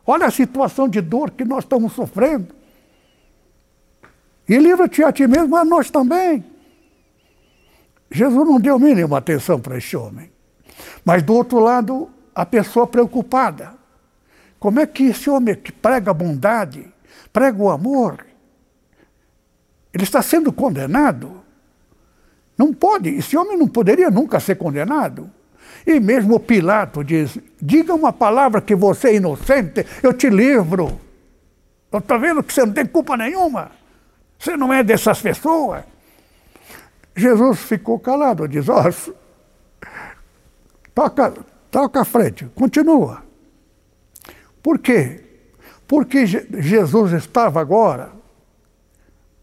[0.06, 2.54] Olha a situação de dor que nós estamos sofrendo.
[4.48, 6.44] E livra-te a ti mesmo, a nós também.
[8.10, 10.30] Jesus não deu mínima atenção para este homem.
[11.04, 13.74] Mas do outro lado, a pessoa preocupada.
[14.60, 16.86] Como é que esse homem que prega a bondade,
[17.32, 18.24] prega o amor,
[19.92, 21.42] ele está sendo condenado?
[22.56, 25.30] Não pode, esse homem não poderia nunca ser condenado.
[25.86, 31.00] E mesmo Pilato diz: diga uma palavra que você é inocente, eu te livro.
[31.92, 33.70] Estou vendo que você não tem culpa nenhuma.
[34.38, 35.84] Você não é dessas pessoas.
[37.14, 38.82] Jesus ficou calado, diz: ó,
[40.94, 41.34] toca,
[41.70, 43.22] toca a frente, continua.
[44.62, 45.22] Por quê?
[45.86, 48.10] Porque Jesus estava agora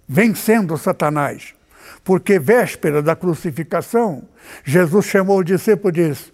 [0.08, 1.56] vencendo Satanás.
[2.04, 4.28] Porque véspera da crucificação,
[4.63, 6.34] Jesus chamou o discípulo e disse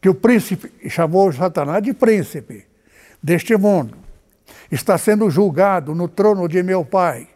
[0.00, 2.66] que o príncipe, chamou Satanás de príncipe
[3.22, 4.06] deste mundo
[4.70, 7.28] está sendo julgado no trono de meu pai.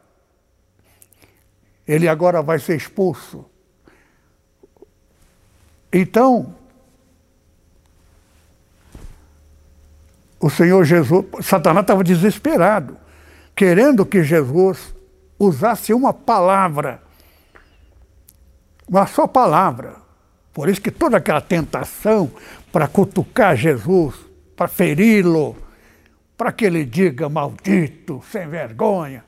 [1.86, 3.44] Ele agora vai ser expulso.
[5.92, 6.54] Então,
[10.38, 12.96] o Senhor Jesus, Satanás estava desesperado,
[13.54, 14.94] querendo que Jesus
[15.40, 17.02] usasse uma palavra,
[18.86, 19.96] uma só palavra.
[20.52, 22.30] Por isso que toda aquela tentação
[22.70, 24.14] para cutucar Jesus,
[24.54, 25.56] para feri-lo,
[26.36, 29.24] para que ele diga maldito, sem vergonha.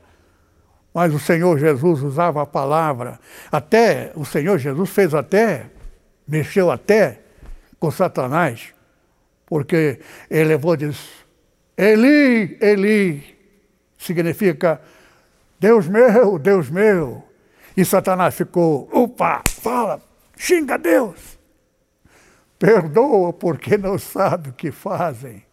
[0.93, 3.19] Mas o Senhor Jesus usava a palavra.
[3.51, 5.65] Até o Senhor Jesus fez até,
[6.27, 7.21] mexeu até
[7.79, 8.67] com Satanás,
[9.47, 9.99] porque
[10.29, 11.09] ele levou disse:
[11.75, 13.35] Eli, Eli,
[13.97, 14.79] significa
[15.63, 17.23] Deus meu, Deus meu.
[17.77, 20.01] E Satanás ficou, opa, fala,
[20.35, 21.39] xinga Deus.
[22.59, 25.45] Perdoa porque não sabe o que fazem.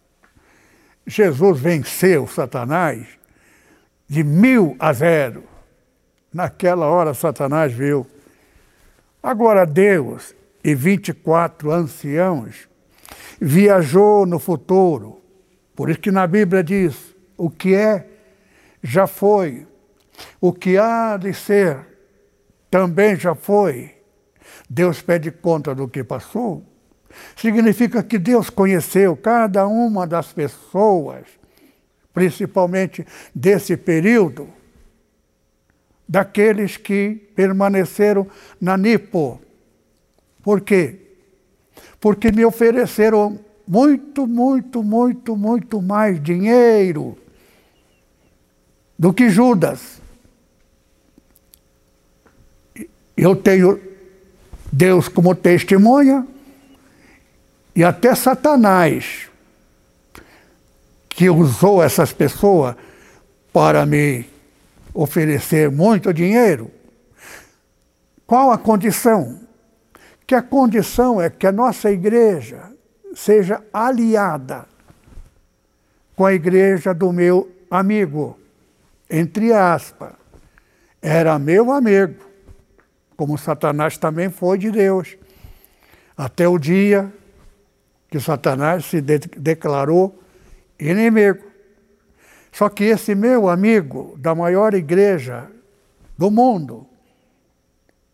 [1.07, 3.07] Jesus venceu Satanás
[4.05, 5.45] de mil a zero.
[6.33, 8.05] Naquela hora, Satanás viu.
[9.23, 12.67] Agora, Deus e 24 anciãos
[13.39, 15.21] viajou no futuro.
[15.73, 18.09] Por isso que na Bíblia diz: o que é,
[18.83, 19.70] já foi.
[20.39, 21.77] O que há de ser,
[22.69, 23.95] também já foi.
[24.69, 26.65] Deus pede conta do que passou
[27.35, 31.25] Significa que Deus conheceu cada uma das pessoas,
[32.13, 34.49] principalmente desse período,
[36.07, 38.27] daqueles que permaneceram
[38.59, 39.39] na Nipo.
[40.43, 40.99] Por quê?
[41.99, 47.17] Porque me ofereceram muito, muito, muito, muito mais dinheiro
[48.97, 50.00] do que Judas.
[53.21, 53.79] Eu tenho
[54.71, 56.27] Deus como testemunha,
[57.75, 59.29] e até Satanás,
[61.07, 62.75] que usou essas pessoas
[63.53, 64.27] para me
[64.91, 66.71] oferecer muito dinheiro,
[68.25, 69.41] qual a condição?
[70.25, 72.71] Que a condição é que a nossa igreja
[73.13, 74.65] seja aliada
[76.15, 78.39] com a igreja do meu amigo,
[79.07, 80.13] entre aspas.
[80.99, 82.30] Era meu amigo,
[83.21, 85.15] como Satanás também foi de Deus.
[86.17, 87.13] Até o dia
[88.09, 90.19] que Satanás se de declarou
[90.79, 91.43] inimigo.
[92.51, 95.47] Só que esse meu amigo da maior igreja
[96.17, 96.87] do mundo,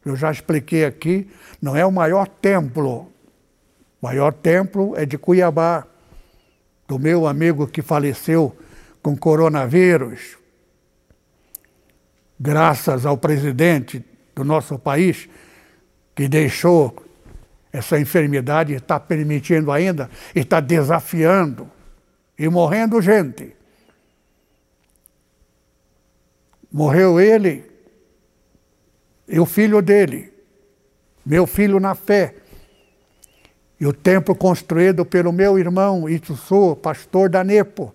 [0.03, 3.07] eu já expliquei aqui, não é o maior templo.
[4.01, 5.87] O maior templo é de Cuiabá,
[6.85, 8.53] do meu amigo que faleceu
[9.01, 10.37] com coronavírus.
[12.37, 14.03] Graças ao presidente
[14.37, 15.27] do nosso país,
[16.15, 16.95] que deixou
[17.73, 21.69] essa enfermidade está permitindo ainda, está desafiando
[22.37, 23.55] e morrendo gente.
[26.71, 27.65] Morreu ele
[29.27, 30.31] e o filho dele,
[31.25, 32.35] meu filho na fé.
[33.79, 37.93] E o templo construído pelo meu irmão Itussu, pastor da Nepo,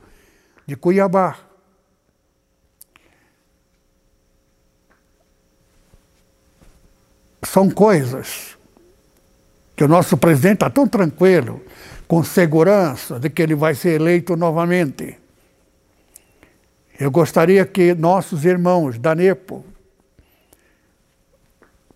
[0.67, 1.52] de Cuiabá.
[7.45, 8.57] São coisas
[9.75, 11.61] que o nosso presidente está tão tranquilo,
[12.07, 15.19] com segurança de que ele vai ser eleito novamente.
[17.01, 19.65] Eu gostaria que nossos irmãos da NEPO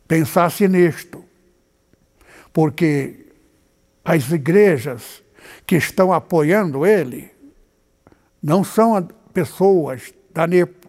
[0.09, 1.23] pensassem nisto,
[2.53, 3.27] porque
[4.05, 5.23] as igrejas
[5.67, 7.31] que estão apoiando ele
[8.43, 10.89] não são pessoas da NEPO,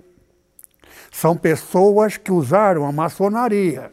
[1.12, 3.92] são pessoas que usaram a maçonaria.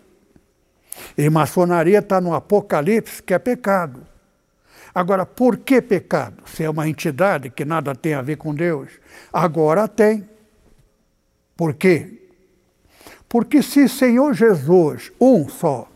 [1.17, 4.07] E maçonaria está no Apocalipse, que é pecado.
[4.95, 6.43] Agora, por que pecado?
[6.47, 8.91] Se é uma entidade que nada tem a ver com Deus.
[9.33, 10.29] Agora tem.
[11.57, 12.21] Por quê?
[13.29, 15.89] Porque se Senhor Jesus, um só,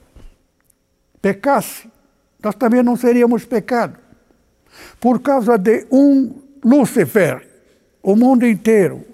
[1.23, 1.89] pecasse,
[2.43, 3.97] nós também não seríamos pecado.
[4.99, 7.47] Por causa de um Lúcifer,
[8.03, 9.05] o mundo inteiro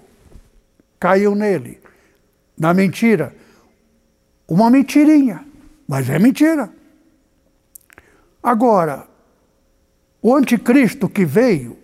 [0.99, 1.79] caiu nele,
[2.57, 3.35] na mentira.
[4.47, 5.45] Uma mentirinha,
[5.87, 6.69] mas é mentira.
[8.41, 9.07] Agora,
[10.21, 11.77] o anticristo que veio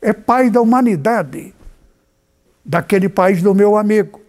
[0.00, 1.54] é pai da humanidade,
[2.64, 4.20] daquele país do meu amigo.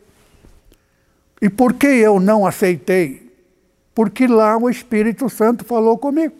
[1.41, 3.33] E por que eu não aceitei?
[3.93, 6.35] Porque lá o Espírito Santo falou comigo.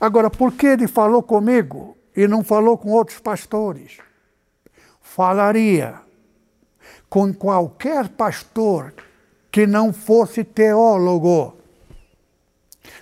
[0.00, 3.98] Agora, por que ele falou comigo e não falou com outros pastores?
[5.00, 5.94] Falaria
[7.08, 8.94] com qualquer pastor
[9.50, 11.56] que não fosse teólogo.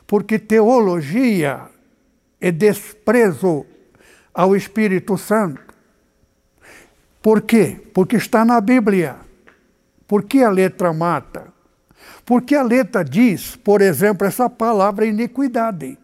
[0.07, 1.68] Porque teologia
[2.40, 3.66] é desprezo
[4.32, 5.61] ao Espírito Santo.
[7.20, 7.80] Por quê?
[7.92, 9.16] Porque está na Bíblia.
[10.07, 11.53] Por que a letra mata?
[12.24, 15.99] Porque a letra diz, por exemplo, essa palavra iniquidade.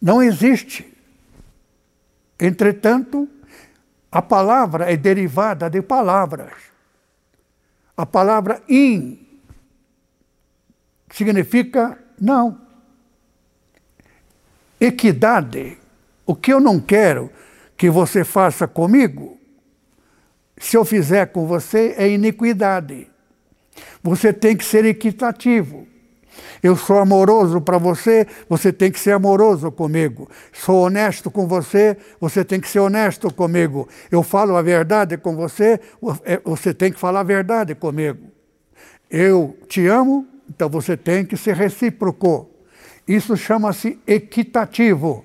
[0.00, 0.92] Não existe.
[2.38, 3.28] Entretanto,
[4.10, 6.52] a palavra é derivada de palavras.
[7.96, 9.18] A palavra in
[11.10, 12.60] significa não
[14.80, 15.78] equidade.
[16.24, 17.30] O que eu não quero
[17.76, 19.38] que você faça comigo,
[20.58, 23.08] se eu fizer com você, é iniquidade.
[24.02, 25.86] Você tem que ser equitativo.
[26.62, 30.28] Eu sou amoroso para você, você tem que ser amoroso comigo.
[30.52, 33.88] Sou honesto com você, você tem que ser honesto comigo.
[34.10, 35.80] Eu falo a verdade com você,
[36.24, 38.30] é, você tem que falar a verdade comigo.
[39.10, 42.50] Eu te amo, então você tem que ser recíproco.
[43.06, 45.24] Isso chama-se equitativo.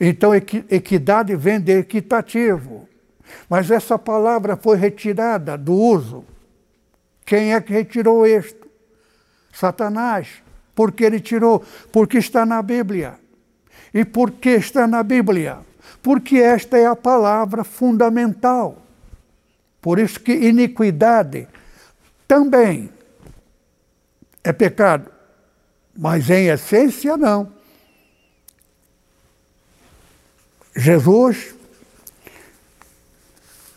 [0.00, 2.88] Então, equidade vem de equitativo.
[3.48, 6.24] Mas essa palavra foi retirada do uso.
[7.24, 8.65] Quem é que retirou isto?
[9.58, 10.28] Satanás.
[10.74, 11.64] Por que ele tirou?
[11.90, 13.18] Porque está na Bíblia.
[13.92, 15.58] E por que está na Bíblia?
[16.02, 18.82] Porque esta é a palavra fundamental.
[19.80, 21.48] Por isso que iniquidade
[22.26, 22.90] também
[24.44, 25.16] é pecado
[25.96, 27.52] mas em essência não.
[30.74, 31.54] Jesus,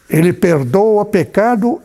[0.09, 1.82] ele perdoa pecado,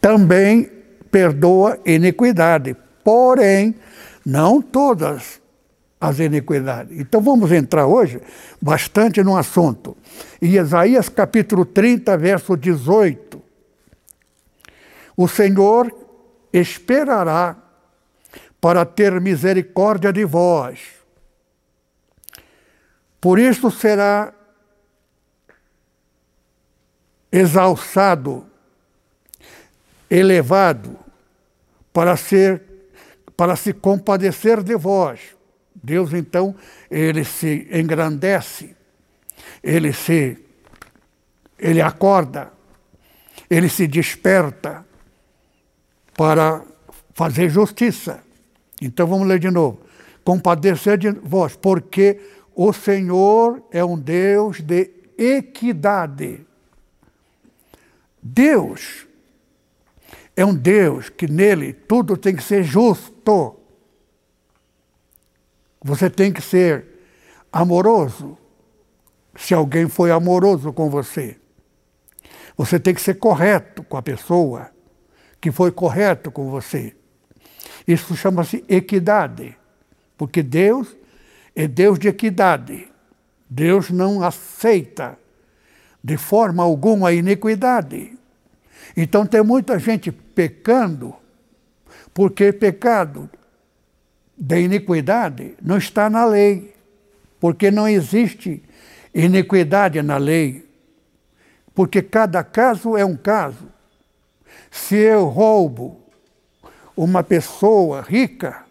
[0.00, 0.68] também
[1.10, 3.74] perdoa iniquidade, porém,
[4.24, 5.40] não todas
[6.00, 6.98] as iniquidades.
[6.98, 8.20] Então vamos entrar hoje
[8.60, 9.96] bastante no assunto.
[10.40, 13.42] Em Isaías capítulo 30, verso 18,
[15.16, 15.94] o Senhor
[16.52, 17.56] esperará
[18.60, 20.80] para ter misericórdia de vós.
[23.20, 24.32] Por isso será
[27.30, 28.46] exalçado,
[30.10, 30.98] elevado,
[31.92, 32.62] para ser
[33.36, 35.20] para se compadecer de vós.
[35.74, 36.54] Deus então
[36.90, 38.76] ele se engrandece,
[39.62, 40.36] ele se
[41.58, 42.52] ele acorda,
[43.48, 44.84] ele se desperta
[46.14, 46.62] para
[47.14, 48.22] fazer justiça.
[48.80, 49.80] Então vamos ler de novo.
[50.22, 52.20] Compadecer de vós, porque
[52.54, 56.46] o Senhor é um Deus de equidade.
[58.22, 59.06] Deus
[60.40, 63.56] é um Deus que nele tudo tem que ser justo.
[65.82, 66.86] Você tem que ser
[67.52, 68.38] amoroso.
[69.36, 71.36] Se alguém foi amoroso com você,
[72.56, 74.70] você tem que ser correto com a pessoa
[75.38, 76.96] que foi correto com você.
[77.86, 79.54] Isso chama-se equidade,
[80.16, 80.96] porque Deus
[81.54, 82.88] é Deus de equidade.
[83.48, 85.18] Deus não aceita
[86.02, 88.18] de forma alguma a iniquidade.
[88.96, 91.14] Então tem muita gente pecando,
[92.12, 93.30] porque pecado
[94.36, 96.74] da iniquidade não está na lei,
[97.38, 98.62] porque não existe
[99.14, 100.68] iniquidade na lei,
[101.74, 103.68] porque cada caso é um caso.
[104.70, 106.00] Se eu roubo
[106.96, 108.64] uma pessoa rica,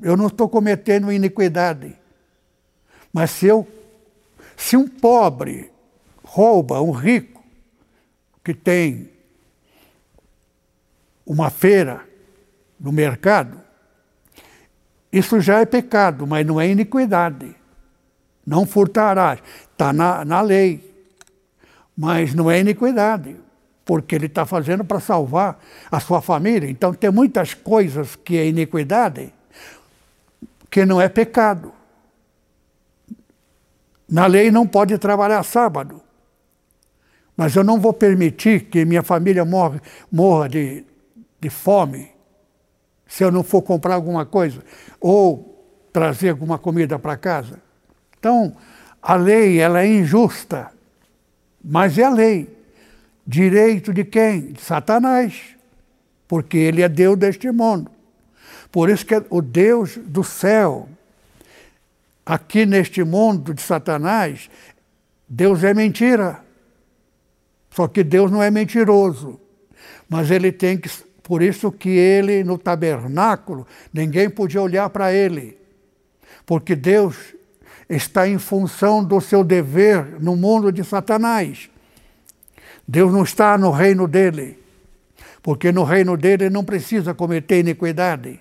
[0.00, 1.96] eu não estou cometendo iniquidade.
[3.12, 3.66] Mas se eu,
[4.56, 5.70] se um pobre
[6.22, 7.42] rouba um rico
[8.44, 9.10] que tem
[11.28, 12.00] uma feira
[12.80, 13.60] no mercado,
[15.12, 17.54] isso já é pecado, mas não é iniquidade.
[18.46, 19.40] Não furtarás.
[19.70, 20.88] Está na, na lei.
[21.94, 23.36] Mas não é iniquidade,
[23.84, 25.58] porque ele está fazendo para salvar
[25.90, 26.70] a sua família.
[26.70, 29.32] Então tem muitas coisas que é iniquidade
[30.70, 31.72] que não é pecado.
[34.08, 36.00] Na lei não pode trabalhar sábado.
[37.36, 40.84] Mas eu não vou permitir que minha família morra, morra de,
[41.40, 42.10] de fome
[43.06, 44.62] se eu não for comprar alguma coisa
[45.00, 47.60] ou trazer alguma comida para casa.
[48.18, 48.56] Então,
[49.00, 50.70] a lei ela é injusta,
[51.64, 52.56] mas é a lei.
[53.26, 54.52] Direito de quem?
[54.52, 55.54] De Satanás,
[56.26, 57.90] porque ele é Deus deste mundo.
[58.70, 60.88] Por isso que é o Deus do céu,
[62.24, 64.50] aqui neste mundo de Satanás,
[65.28, 66.42] Deus é mentira.
[67.70, 69.40] Só que Deus não é mentiroso.
[70.08, 70.90] Mas ele tem que.
[71.28, 75.58] Por isso que ele, no tabernáculo, ninguém podia olhar para ele.
[76.46, 77.34] Porque Deus
[77.86, 81.68] está em função do seu dever no mundo de Satanás.
[82.86, 84.58] Deus não está no reino dele.
[85.42, 88.40] Porque no reino dele não precisa cometer iniquidade.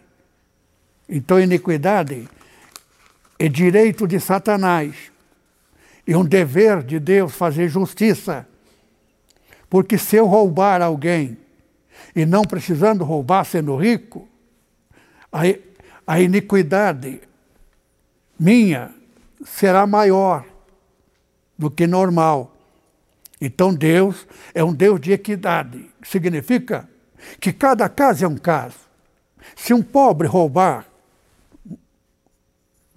[1.09, 2.25] Então, iniquidade
[3.38, 4.95] é direito de Satanás.
[6.07, 8.47] E um dever de Deus fazer justiça.
[9.69, 11.38] Porque se eu roubar alguém
[12.16, 14.28] e não precisando roubar, sendo rico,
[15.32, 15.41] a,
[16.06, 17.22] a iniquidade
[18.39, 18.93] minha
[19.45, 20.45] será maior
[21.58, 22.56] do que normal.
[23.39, 25.89] Então Deus é um Deus de equidade.
[26.04, 26.89] Significa
[27.39, 28.78] que cada caso é um caso.
[29.56, 30.86] Se um pobre roubar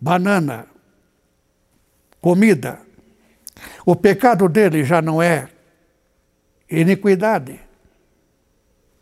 [0.01, 0.67] banana,
[2.21, 2.81] comida,
[3.85, 5.49] o pecado dele já não é
[6.69, 7.61] iniquidade.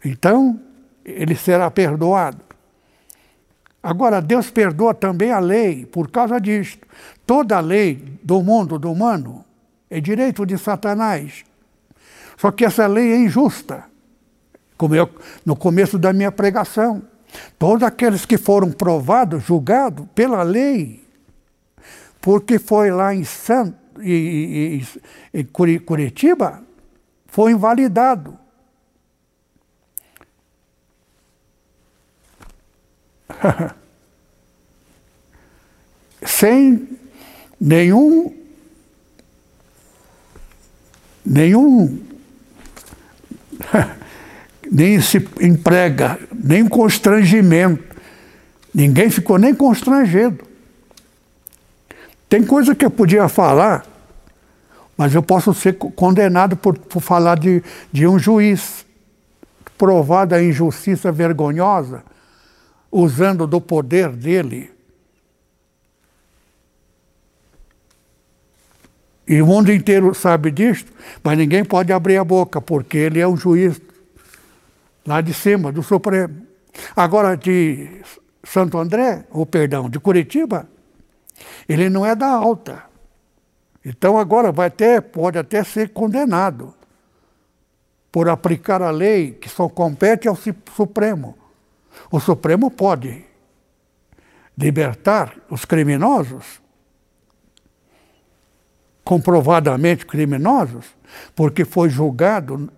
[0.05, 0.61] Então,
[1.05, 2.39] ele será perdoado.
[3.83, 6.87] Agora, Deus perdoa também a lei por causa disto.
[7.27, 9.45] Toda a lei do mundo, do humano,
[9.89, 11.45] é direito de Satanás.
[12.37, 13.85] Só que essa lei é injusta.
[14.77, 15.09] Como eu,
[15.45, 17.03] no começo da minha pregação.
[17.59, 21.05] Todos aqueles que foram provados, julgados pela lei,
[22.21, 24.83] porque foi lá em Santo, e,
[25.35, 26.63] e, e Curitiba,
[27.27, 28.39] foi invalidado.
[36.25, 36.89] Sem
[37.61, 38.35] nenhum
[41.25, 41.99] nenhum
[44.71, 47.97] nem se emprega, nem constrangimento.
[48.75, 50.47] Ninguém ficou nem constrangido.
[52.29, 53.87] Tem coisa que eu podia falar,
[54.97, 58.85] mas eu posso ser condenado por, por falar de, de um juiz
[59.79, 62.03] provado a injustiça vergonhosa,
[62.91, 64.71] usando do poder dele.
[69.27, 70.91] E o mundo inteiro sabe disto,
[71.23, 73.79] mas ninguém pode abrir a boca, porque ele é um juiz
[75.07, 76.47] lá de cima, do Supremo.
[76.97, 78.01] Agora, de
[78.43, 80.67] Santo André, ou perdão, de Curitiba,
[81.69, 82.85] ele não é da alta.
[83.85, 86.75] Então agora vai até, pode até ser condenado
[88.11, 90.37] por aplicar a lei que só compete ao
[90.75, 91.37] Supremo.
[92.11, 93.25] O Supremo pode
[94.57, 96.61] libertar os criminosos,
[99.05, 100.87] comprovadamente criminosos,
[101.35, 102.71] porque foi julgado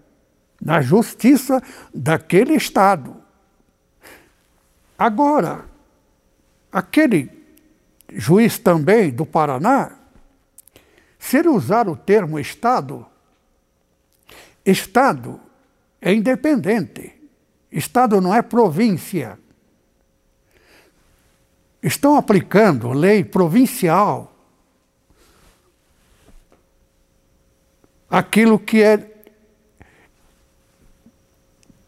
[0.61, 1.62] na justiça
[1.95, 3.16] daquele Estado.
[4.99, 5.64] Agora,
[6.71, 7.31] aquele
[8.12, 9.93] juiz também do Paraná,
[11.18, 13.07] se ele usar o termo Estado,
[14.64, 15.41] Estado
[16.01, 17.20] é independente.
[17.71, 19.39] Estado não é província.
[21.83, 24.31] Estão aplicando lei provincial
[28.11, 29.09] aquilo que é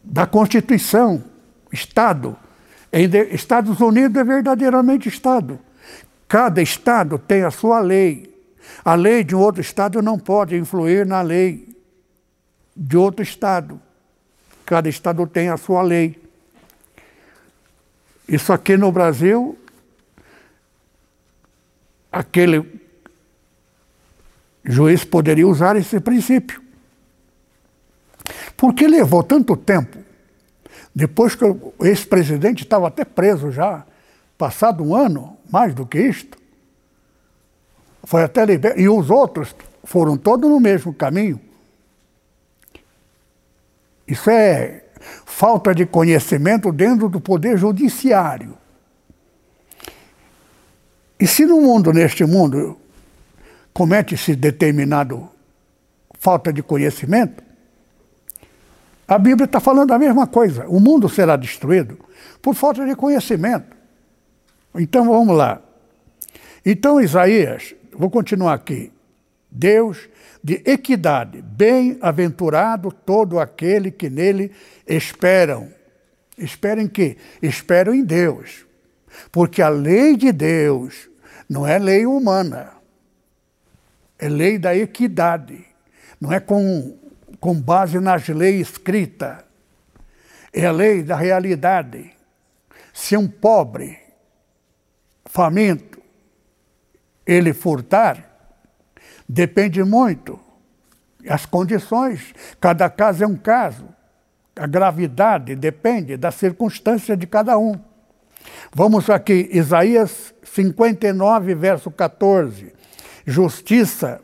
[0.03, 1.23] da Constituição,
[1.71, 2.37] Estado.
[3.31, 5.59] Estados Unidos é verdadeiramente Estado.
[6.27, 8.31] Cada Estado tem a sua lei.
[8.85, 11.75] A lei de um outro Estado não pode influir na lei
[12.75, 13.81] de outro Estado.
[14.73, 16.19] Cada Estado tem a sua lei.
[18.27, 19.55] Isso aqui no Brasil,
[22.11, 22.81] aquele
[24.65, 26.59] juiz poderia usar esse princípio.
[28.57, 29.99] Por que levou tanto tempo?
[30.95, 33.85] Depois que o ex-presidente estava até preso já,
[34.39, 36.35] passado um ano, mais do que isto,
[38.05, 38.81] foi até liberado.
[38.81, 41.39] E os outros foram todos no mesmo caminho.
[44.13, 44.83] Isso é
[45.25, 48.55] falta de conhecimento dentro do poder judiciário.
[51.19, 52.77] E se no mundo, neste mundo,
[53.73, 55.27] comete-se determinado
[56.19, 57.43] falta de conhecimento,
[59.07, 60.67] a Bíblia está falando a mesma coisa.
[60.67, 61.97] O mundo será destruído
[62.39, 63.75] por falta de conhecimento.
[64.75, 65.59] Então vamos lá.
[66.63, 68.92] Então Isaías, vou continuar aqui.
[69.55, 70.09] Deus
[70.43, 74.51] de equidade, bem-aventurado todo aquele que nele
[74.87, 75.71] esperam.
[76.35, 77.17] Esperem que?
[77.41, 78.65] Esperam em Deus.
[79.31, 81.07] Porque a lei de Deus
[81.47, 82.71] não é lei humana.
[84.17, 85.63] É lei da equidade.
[86.19, 86.97] Não é com,
[87.39, 89.37] com base nas leis escritas.
[90.51, 92.11] É a lei da realidade.
[92.91, 93.99] Se um pobre,
[95.25, 96.01] faminto,
[97.25, 98.32] ele furtar,
[99.33, 100.39] depende muito.
[101.27, 103.87] As condições, cada caso é um caso.
[104.55, 107.73] A gravidade depende da circunstância de cada um.
[108.71, 112.71] Vamos aqui, Isaías 59, verso 14.
[113.25, 114.21] Justiça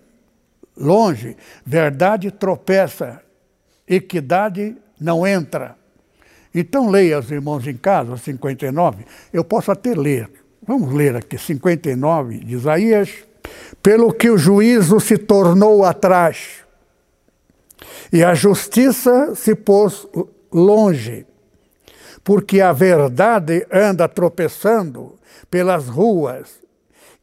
[0.78, 1.36] longe,
[1.66, 3.22] verdade tropeça,
[3.88, 5.76] equidade não entra.
[6.53, 9.05] Então leia, os irmãos, em casa, 59.
[9.34, 10.30] Eu posso até ler.
[10.62, 13.28] Vamos ler aqui, 59 de Isaías.
[13.81, 16.65] Pelo que o juízo se tornou atrás
[18.11, 20.07] e a justiça se pôs
[20.51, 21.25] longe,
[22.23, 25.17] porque a verdade anda tropeçando
[25.49, 26.59] pelas ruas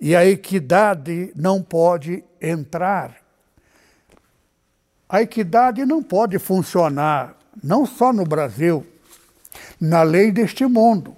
[0.00, 3.16] e a equidade não pode entrar.
[5.08, 8.86] A equidade não pode funcionar, não só no Brasil,
[9.80, 11.16] na lei deste mundo,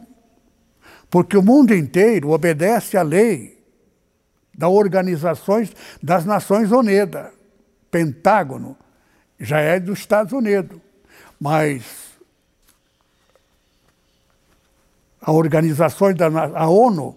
[1.11, 3.57] porque o mundo inteiro obedece à lei
[4.59, 7.30] das organizações das Nações Unidas,
[7.92, 8.76] Pentágono,
[9.38, 10.80] já é dos Estados Unidos,
[11.40, 11.84] mas
[15.22, 17.16] a organização da a ONU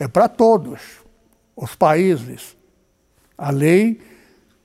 [0.00, 0.80] é para todos
[1.54, 2.56] os países.
[3.38, 4.00] A lei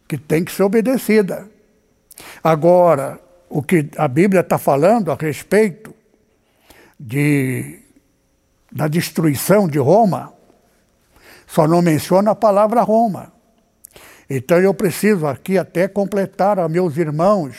[0.08, 1.48] que tem que ser obedecida.
[2.44, 3.20] Agora,
[3.50, 5.94] o que a Bíblia está falando a respeito
[7.00, 7.80] de,
[8.72, 10.35] da destruição de Roma,
[11.56, 13.32] só não menciona a palavra Roma.
[14.30, 17.56] Então eu preciso aqui até completar a meus irmãos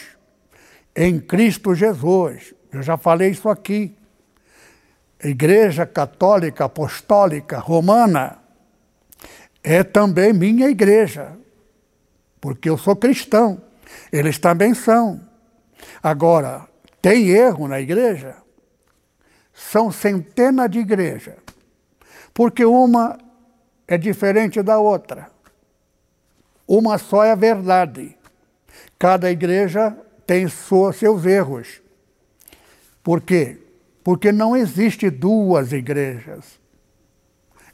[0.94, 2.52] em Cristo Jesus.
[2.70, 3.96] Eu já falei isso aqui.
[5.24, 8.36] Igreja Católica Apostólica Romana
[9.62, 11.32] é também minha igreja,
[12.38, 13.62] porque eu sou cristão.
[14.12, 15.22] Eles também são.
[16.02, 16.68] Agora,
[17.00, 18.36] tem erro na igreja?
[19.54, 21.36] São centenas de igrejas,
[22.34, 23.24] porque uma
[23.86, 25.28] é diferente da outra.
[26.66, 28.16] Uma só é a verdade.
[28.98, 31.80] Cada igreja tem seus erros.
[33.02, 33.60] Por quê?
[34.06, 36.44] porque não existe duas igrejas.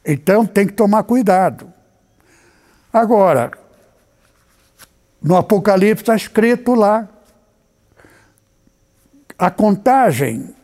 [0.02, 1.70] Então tem que tomar cuidado.
[2.90, 3.50] Agora,
[5.20, 7.06] no Apocalipse está escrito lá,
[9.38, 10.56] a contagem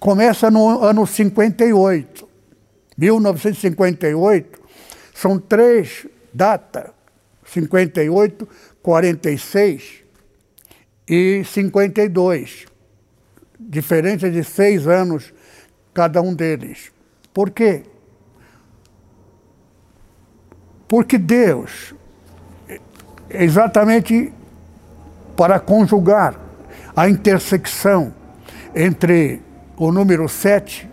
[0.00, 2.28] começa no ano 58.
[3.00, 4.60] 1958
[5.14, 6.90] são três datas:
[7.44, 8.48] 58,
[8.82, 10.04] 46
[11.08, 12.70] e 52
[13.60, 15.32] diferença de seis anos
[15.92, 16.90] cada um deles.
[17.34, 17.82] Por quê?
[20.88, 21.94] Porque Deus,
[23.28, 24.32] exatamente
[25.36, 26.40] para conjugar
[26.96, 28.12] a intersecção
[28.74, 29.40] entre
[29.76, 30.88] o número 7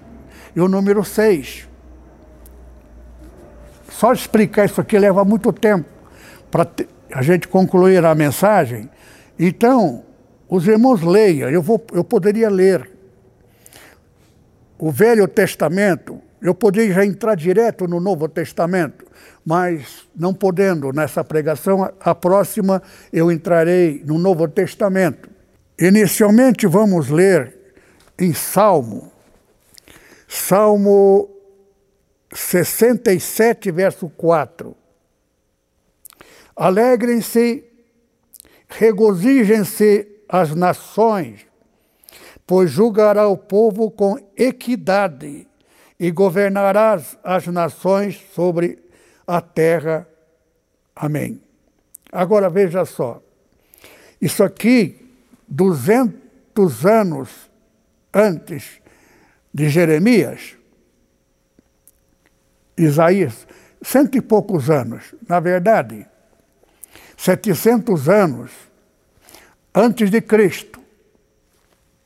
[0.55, 1.66] e o número 6.
[3.97, 5.89] Só explicar isso aqui leva muito tempo
[6.51, 6.69] para
[7.11, 8.87] a gente concluir a mensagem.
[9.39, 10.03] Então,
[10.47, 12.91] os irmãos leiam, eu, vou, eu poderia ler
[14.77, 19.03] o Velho Testamento, eu poderia já entrar direto no Novo Testamento,
[19.43, 25.27] mas não podendo nessa pregação, a próxima eu entrarei no Novo Testamento.
[25.79, 27.57] Inicialmente vamos ler
[28.19, 29.11] em Salmo,
[30.27, 31.36] Salmo
[32.33, 34.75] 67, verso 4.
[36.55, 37.63] Alegrem-se,
[38.67, 41.45] regozijem-se as nações,
[42.45, 45.47] pois julgará o povo com equidade
[45.99, 48.79] e governarás as nações sobre
[49.25, 50.07] a terra.
[50.95, 51.41] Amém.
[52.11, 53.21] Agora veja só,
[54.19, 55.11] isso aqui,
[55.47, 57.49] 200 anos
[58.13, 58.81] antes
[59.53, 60.56] de Jeremias,
[62.77, 63.47] Isaías,
[63.81, 66.05] cento e poucos anos, na verdade,
[67.17, 68.51] 700 anos
[69.73, 70.79] antes de Cristo,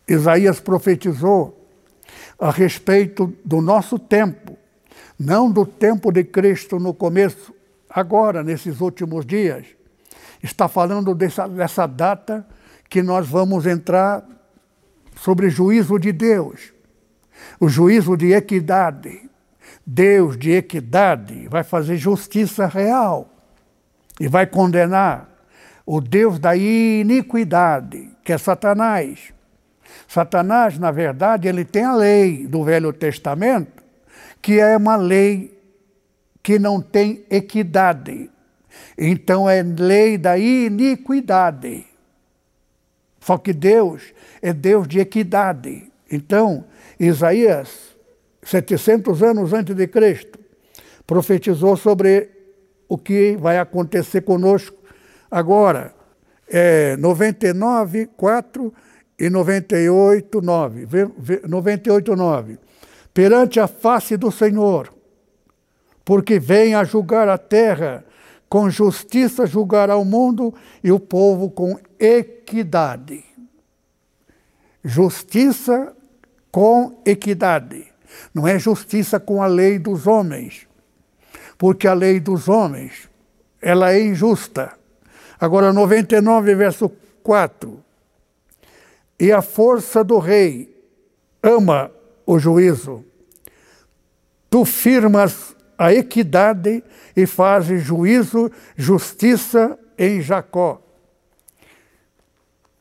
[0.08, 1.58] Isaías profetizou
[2.40, 4.58] a respeito do nosso tempo,
[5.20, 7.54] não do tempo de Cristo no começo,
[7.90, 9.68] agora, nesses últimos dias.
[10.42, 12.46] Está falando dessa, dessa data
[12.90, 14.26] que nós vamos entrar
[15.16, 16.74] sobre juízo de Deus,
[17.60, 19.30] o juízo de equidade.
[19.94, 23.30] Deus de equidade vai fazer justiça real
[24.22, 25.30] e vai condenar
[25.86, 29.34] o Deus da iniquidade, que é Satanás.
[30.08, 33.84] Satanás, na verdade, ele tem a lei do Velho Testamento,
[34.42, 35.60] que é uma lei
[36.42, 38.30] que não tem equidade.
[38.98, 41.86] Então é lei da iniquidade.
[43.20, 45.92] Só que Deus é Deus de equidade.
[46.10, 46.64] Então,
[46.98, 47.91] Isaías,
[48.44, 50.40] 700 anos antes de Cristo,
[51.06, 52.30] profetizou sobre
[52.88, 54.78] o que vai acontecer conosco
[55.30, 55.94] agora.
[56.50, 58.74] É 99, 4
[59.18, 60.88] e 98, 9.
[61.48, 62.60] 98, 9.
[63.14, 64.94] Perante a face do Senhor,
[66.04, 68.04] porque vem a julgar a terra,
[68.50, 73.24] com justiça julgará o mundo e o povo com equidade.
[74.84, 75.96] Justiça
[76.52, 77.91] com equidade.
[78.34, 80.68] Não é justiça com a lei dos homens,
[81.58, 83.10] porque a lei dos homens,
[83.62, 84.74] ela é injusta.
[85.40, 86.90] Agora, 99, verso
[87.24, 87.92] 4
[89.22, 90.76] e a força do rei
[91.44, 91.92] ama
[92.26, 93.06] o juízo.
[94.50, 96.84] Tu firmas a equidade
[97.16, 100.82] e fazes juízo, justiça em Jacó.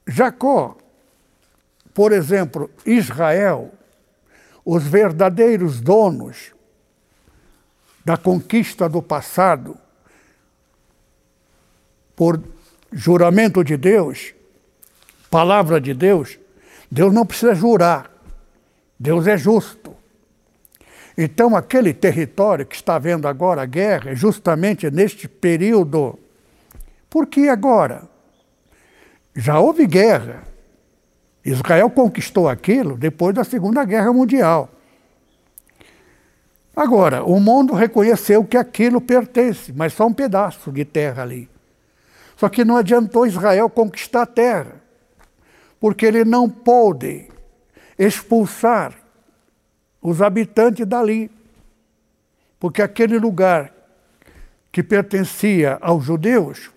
[0.06, 0.78] Jacó,
[1.92, 3.70] por exemplo, Israel,
[4.64, 6.52] os verdadeiros donos
[8.04, 9.76] da conquista do passado,
[12.16, 12.42] por
[12.92, 14.34] juramento de Deus,
[15.30, 16.38] palavra de Deus,
[16.90, 18.10] Deus não precisa jurar.
[18.98, 19.96] Deus é justo.
[21.16, 26.18] Então, aquele território que está vendo agora a guerra, é justamente neste período.
[27.08, 28.08] Por que agora?
[29.34, 30.42] Já houve guerra.
[31.44, 34.68] Israel conquistou aquilo depois da Segunda Guerra Mundial.
[36.76, 41.48] Agora, o mundo reconheceu que aquilo pertence, mas só um pedaço de terra ali.
[42.36, 44.80] Só que não adiantou Israel conquistar a terra
[45.80, 47.26] porque ele não pôde
[47.98, 48.94] expulsar
[50.00, 51.30] os habitantes dali,
[52.58, 53.72] porque aquele lugar
[54.70, 56.70] que pertencia aos judeus,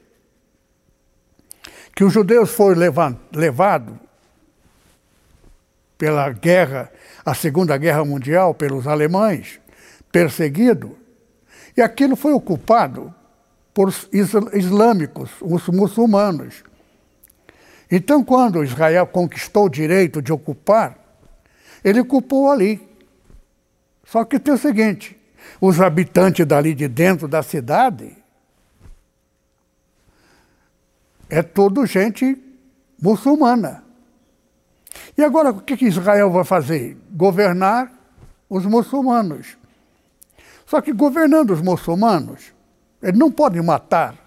[1.94, 2.82] que os judeus foram
[3.32, 3.96] levados
[6.04, 6.92] pela guerra,
[7.26, 9.58] a Segunda Guerra Mundial, pelos alemães,
[10.12, 10.98] perseguido,
[11.78, 13.16] e aquilo foi ocupado
[13.74, 16.62] por islâmicos, os muçulmanos.
[17.90, 21.00] Então, quando Israel conquistou o direito de ocupar,
[21.82, 22.86] ele ocupou ali.
[24.04, 25.18] Só que tem o seguinte:
[25.62, 28.14] os habitantes dali de dentro da cidade
[31.30, 32.38] é tudo gente
[33.02, 33.93] muçulmana.
[35.18, 36.98] E agora o que Israel vai fazer?
[37.12, 37.92] Governar
[38.50, 39.58] os muçulmanos.
[40.66, 42.54] Só que governando os muçulmanos,
[43.02, 44.24] ele não pode matar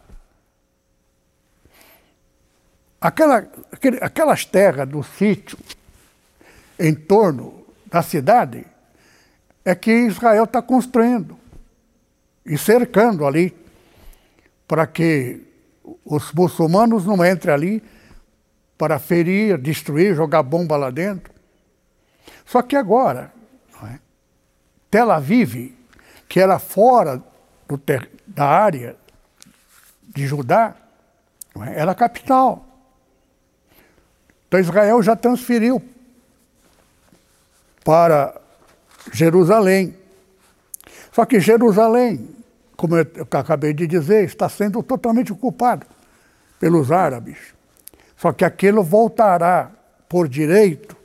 [3.00, 3.46] Aquela,
[4.00, 5.58] aquelas terras do sítio
[6.78, 8.66] em torno da cidade
[9.64, 11.38] é que Israel está construindo
[12.44, 13.54] e cercando ali
[14.66, 15.40] para que
[16.04, 17.82] os muçulmanos não entrem ali
[18.76, 21.32] para ferir, destruir, jogar bomba lá dentro.
[22.44, 23.32] Só que agora,
[23.84, 23.98] é?
[24.90, 25.74] Tel Aviv,
[26.28, 27.22] que era fora
[28.26, 28.96] da área
[30.08, 30.74] de Judá,
[31.56, 31.80] é?
[31.80, 32.64] era capital.
[34.46, 35.82] Então Israel já transferiu
[37.84, 38.40] para
[39.12, 39.96] Jerusalém.
[41.12, 42.28] Só que Jerusalém,
[42.76, 45.86] como eu acabei de dizer, está sendo totalmente ocupado
[46.60, 47.55] pelos árabes.
[48.16, 49.70] Só que aquilo voltará
[50.08, 50.96] por direito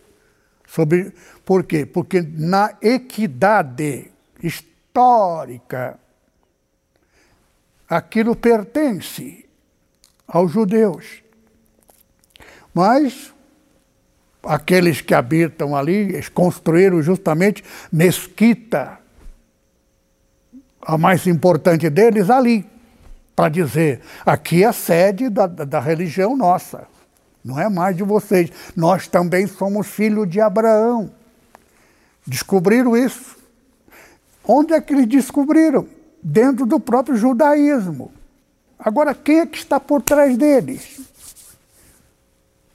[0.66, 1.14] sobre
[1.46, 1.86] por quê?
[1.86, 4.10] Porque na equidade
[4.42, 6.00] histórica
[7.90, 9.46] aquilo pertence
[10.26, 11.22] aos judeus.
[12.74, 13.34] Mas
[14.42, 18.98] aqueles que habitam ali, eles construíram justamente mesquita,
[20.82, 22.66] a mais importante deles, ali,
[23.36, 26.88] para dizer: aqui é a sede da, da religião nossa,
[27.44, 28.52] não é mais de vocês.
[28.76, 31.12] Nós também somos filhos de Abraão.
[32.26, 33.38] Descobriram isso.
[34.44, 35.88] Onde é que eles descobriram?
[36.22, 38.12] Dentro do próprio judaísmo.
[38.78, 41.02] Agora, quem é que está por trás deles?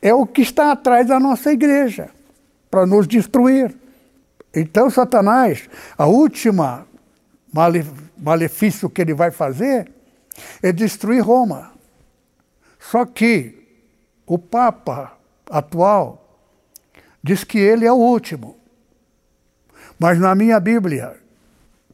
[0.02, 2.10] É o que está atrás da nossa igreja,
[2.70, 3.74] para nos destruir.
[4.54, 6.86] Então, Satanás, a última
[8.16, 9.90] malefício que ele vai fazer
[10.62, 11.72] é destruir Roma.
[12.78, 13.55] Só que
[14.26, 15.16] o Papa
[15.48, 16.22] atual
[17.22, 18.56] diz que ele é o último.
[19.98, 21.16] Mas na minha Bíblia,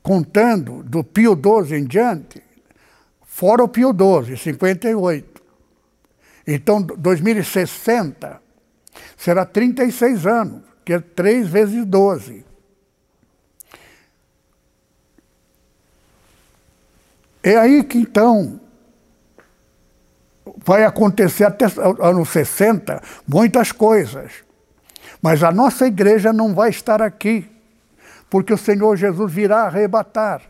[0.03, 2.43] contando do Pio XII em diante,
[3.23, 5.43] fora o Pio XII, 58.
[6.47, 8.43] Então, 2060
[9.17, 12.45] será 36 anos, que é 3 vezes 12.
[17.43, 18.61] É aí que então
[20.65, 21.67] vai acontecer até
[22.01, 24.33] anos 60 muitas coisas.
[25.21, 27.49] Mas a nossa igreja não vai estar aqui,
[28.29, 30.43] porque o Senhor Jesus virá arrebatar.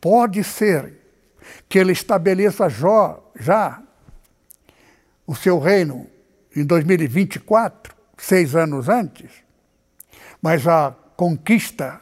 [0.00, 0.94] Pode ser
[1.68, 3.82] que ele estabeleça já
[5.26, 6.06] o seu reino
[6.54, 9.30] em 2024, seis anos antes,
[10.42, 12.00] mas a conquista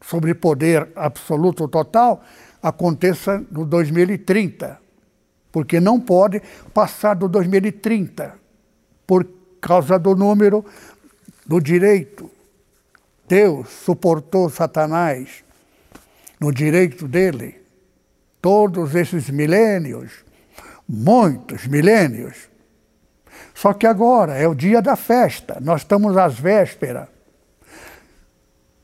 [0.00, 2.24] sobre poder absoluto total
[2.62, 4.80] aconteça no 2030,
[5.58, 6.40] porque não pode
[6.72, 8.32] passar do 2030
[9.04, 9.28] por
[9.60, 10.64] causa do número
[11.44, 12.30] do direito.
[13.26, 15.42] Deus suportou Satanás
[16.38, 17.60] no direito dele
[18.40, 20.24] todos esses milênios,
[20.88, 22.48] muitos milênios.
[23.52, 27.08] Só que agora é o dia da festa, nós estamos às vésperas.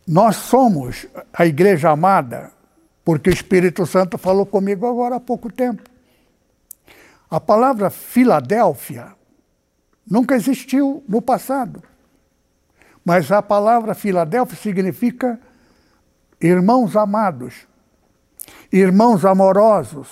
[0.08, 2.50] Nós somos a igreja amada,
[3.04, 5.93] porque o Espírito Santo falou comigo agora há pouco tempo.
[7.30, 9.14] A palavra Filadélfia
[10.08, 11.82] nunca existiu no passado.
[13.04, 15.38] Mas a palavra Filadélfia significa
[16.40, 17.66] irmãos amados.
[18.72, 20.08] Irmãos amorosos,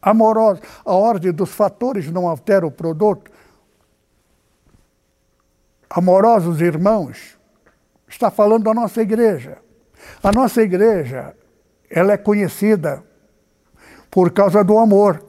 [0.00, 0.62] amorosos.
[0.84, 3.30] A ordem dos fatores não altera o produto.
[5.88, 7.38] Amorosos irmãos,
[8.08, 9.58] está falando da nossa igreja.
[10.22, 11.34] A nossa igreja,
[11.90, 13.04] ela é conhecida
[14.10, 15.24] por causa do amor.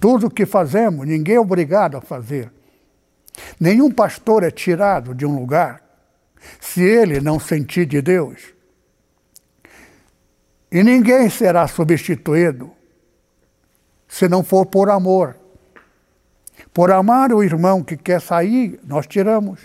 [0.00, 2.52] Tudo que fazemos, ninguém é obrigado a fazer.
[3.58, 5.82] Nenhum pastor é tirado de um lugar
[6.60, 8.54] se ele não sentir de Deus.
[10.70, 12.70] E ninguém será substituído
[14.06, 15.36] se não for por amor.
[16.72, 19.60] Por amar o irmão que quer sair, nós tiramos.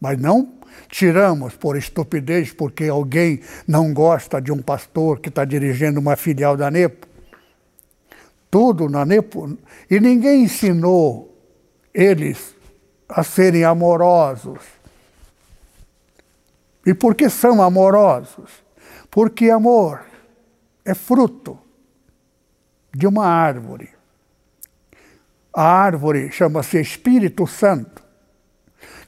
[0.00, 0.54] Mas não
[0.88, 6.56] tiramos por estupidez porque alguém não gosta de um pastor que está dirigindo uma filial
[6.56, 7.13] da NEPO.
[8.54, 9.58] Tudo na NEPO.
[9.90, 11.36] E ninguém ensinou
[11.92, 12.54] eles
[13.08, 14.60] a serem amorosos.
[16.86, 18.62] E por que são amorosos?
[19.10, 20.04] Porque amor
[20.84, 21.58] é fruto
[22.94, 23.90] de uma árvore.
[25.52, 28.04] A árvore chama-se Espírito Santo.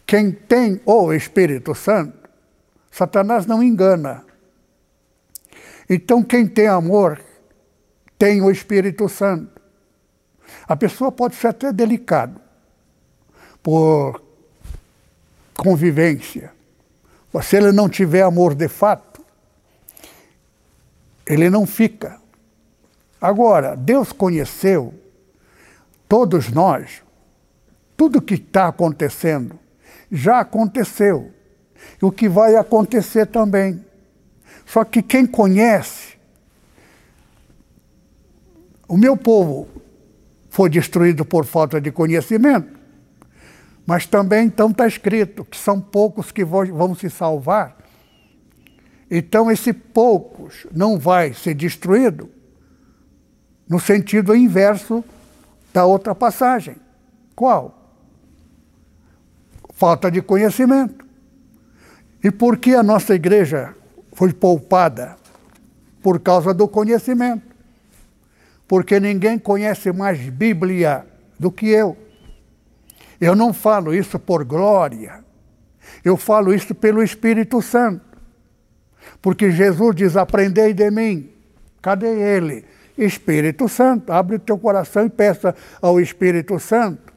[0.05, 2.29] Quem tem o Espírito Santo,
[2.91, 4.25] Satanás não engana.
[5.89, 7.21] Então, quem tem amor,
[8.19, 9.61] tem o Espírito Santo.
[10.67, 12.41] A pessoa pode ser até delicado
[13.63, 14.23] por
[15.57, 16.53] convivência.
[17.33, 19.25] Mas se ele não tiver amor de fato,
[21.27, 22.21] ele não fica.
[23.21, 24.95] Agora, Deus conheceu
[26.09, 27.03] todos nós,
[27.97, 29.59] tudo que está acontecendo
[30.11, 31.33] já aconteceu.
[32.01, 33.85] E o que vai acontecer também.
[34.65, 36.16] Só que quem conhece,
[38.89, 39.69] o meu povo
[40.49, 42.77] foi destruído por falta de conhecimento,
[43.87, 47.77] mas também então está escrito que são poucos que vão se salvar
[49.11, 52.29] então, esse poucos não vai ser destruído
[53.69, 55.05] no sentido inverso
[55.73, 56.77] da outra passagem.
[57.35, 57.93] Qual?
[59.73, 61.05] Falta de conhecimento.
[62.23, 63.75] E por que a nossa igreja
[64.13, 65.17] foi poupada?
[66.03, 67.46] Por causa do conhecimento.
[68.67, 71.07] Porque ninguém conhece mais Bíblia
[71.39, 71.97] do que eu.
[73.21, 75.25] Eu não falo isso por glória.
[76.05, 78.05] Eu falo isso pelo Espírito Santo.
[79.23, 81.31] Porque Jesus diz: Aprendei de mim.
[81.81, 82.65] Cadê ele?
[82.99, 84.13] Espírito Santo.
[84.13, 87.13] Abre teu coração e peça ao Espírito Santo.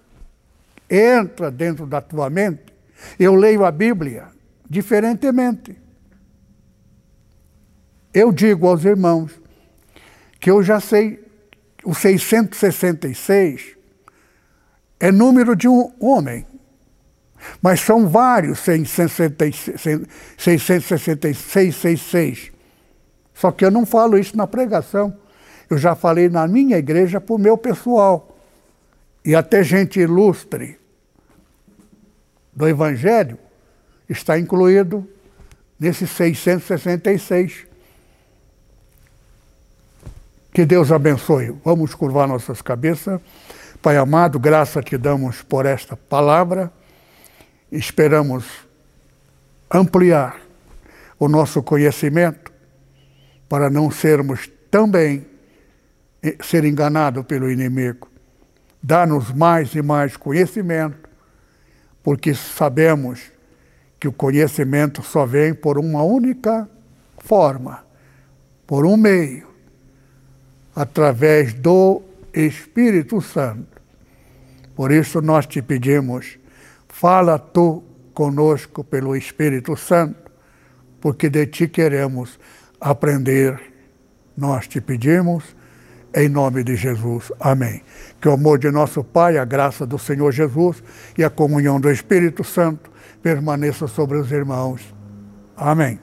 [0.89, 2.74] Entra dentro da tua mente.
[3.20, 4.28] Eu leio a Bíblia
[4.70, 5.76] diferentemente.
[8.14, 9.39] Eu digo aos irmãos
[10.39, 11.28] que eu já sei
[11.84, 13.77] o 666
[14.99, 16.45] é número de um homem.
[17.61, 20.07] Mas são vários 666,
[20.38, 22.51] 666.
[23.34, 25.15] Só que eu não falo isso na pregação.
[25.69, 28.38] Eu já falei na minha igreja para o meu pessoal.
[29.23, 30.77] E até gente ilustre
[32.51, 33.38] do Evangelho
[34.09, 35.07] está incluído
[35.80, 37.68] nesses 666.
[40.52, 41.56] Que Deus abençoe.
[41.64, 43.22] Vamos curvar nossas cabeças.
[43.82, 46.72] Pai amado, graça te damos por esta palavra.
[47.72, 48.45] Esperamos
[49.72, 50.39] ampliar
[51.20, 52.52] o nosso conhecimento
[53.47, 55.26] para não sermos também
[56.24, 58.10] eh, ser enganados pelo inimigo.
[58.82, 61.10] Dá-nos mais e mais conhecimento,
[62.02, 63.32] porque sabemos
[64.00, 66.70] que o conhecimento só vem por uma única
[67.18, 67.84] forma,
[68.66, 69.49] por um meio,
[70.80, 72.01] através do
[72.34, 73.82] Espírito Santo.
[74.77, 76.39] Por isso nós te pedimos,
[76.88, 80.32] fala tu conosco pelo Espírito Santo,
[81.01, 82.39] porque de ti queremos
[82.80, 83.59] aprender.
[84.38, 85.53] Nós te pedimos
[86.15, 87.30] em nome de Jesus.
[87.41, 87.82] Amém.
[88.21, 90.82] Que o amor de nosso Pai, a graça do Senhor Jesus
[91.17, 92.89] e a comunhão do Espírito Santo
[93.21, 94.95] permaneça sobre os irmãos.
[95.57, 95.99] Amém.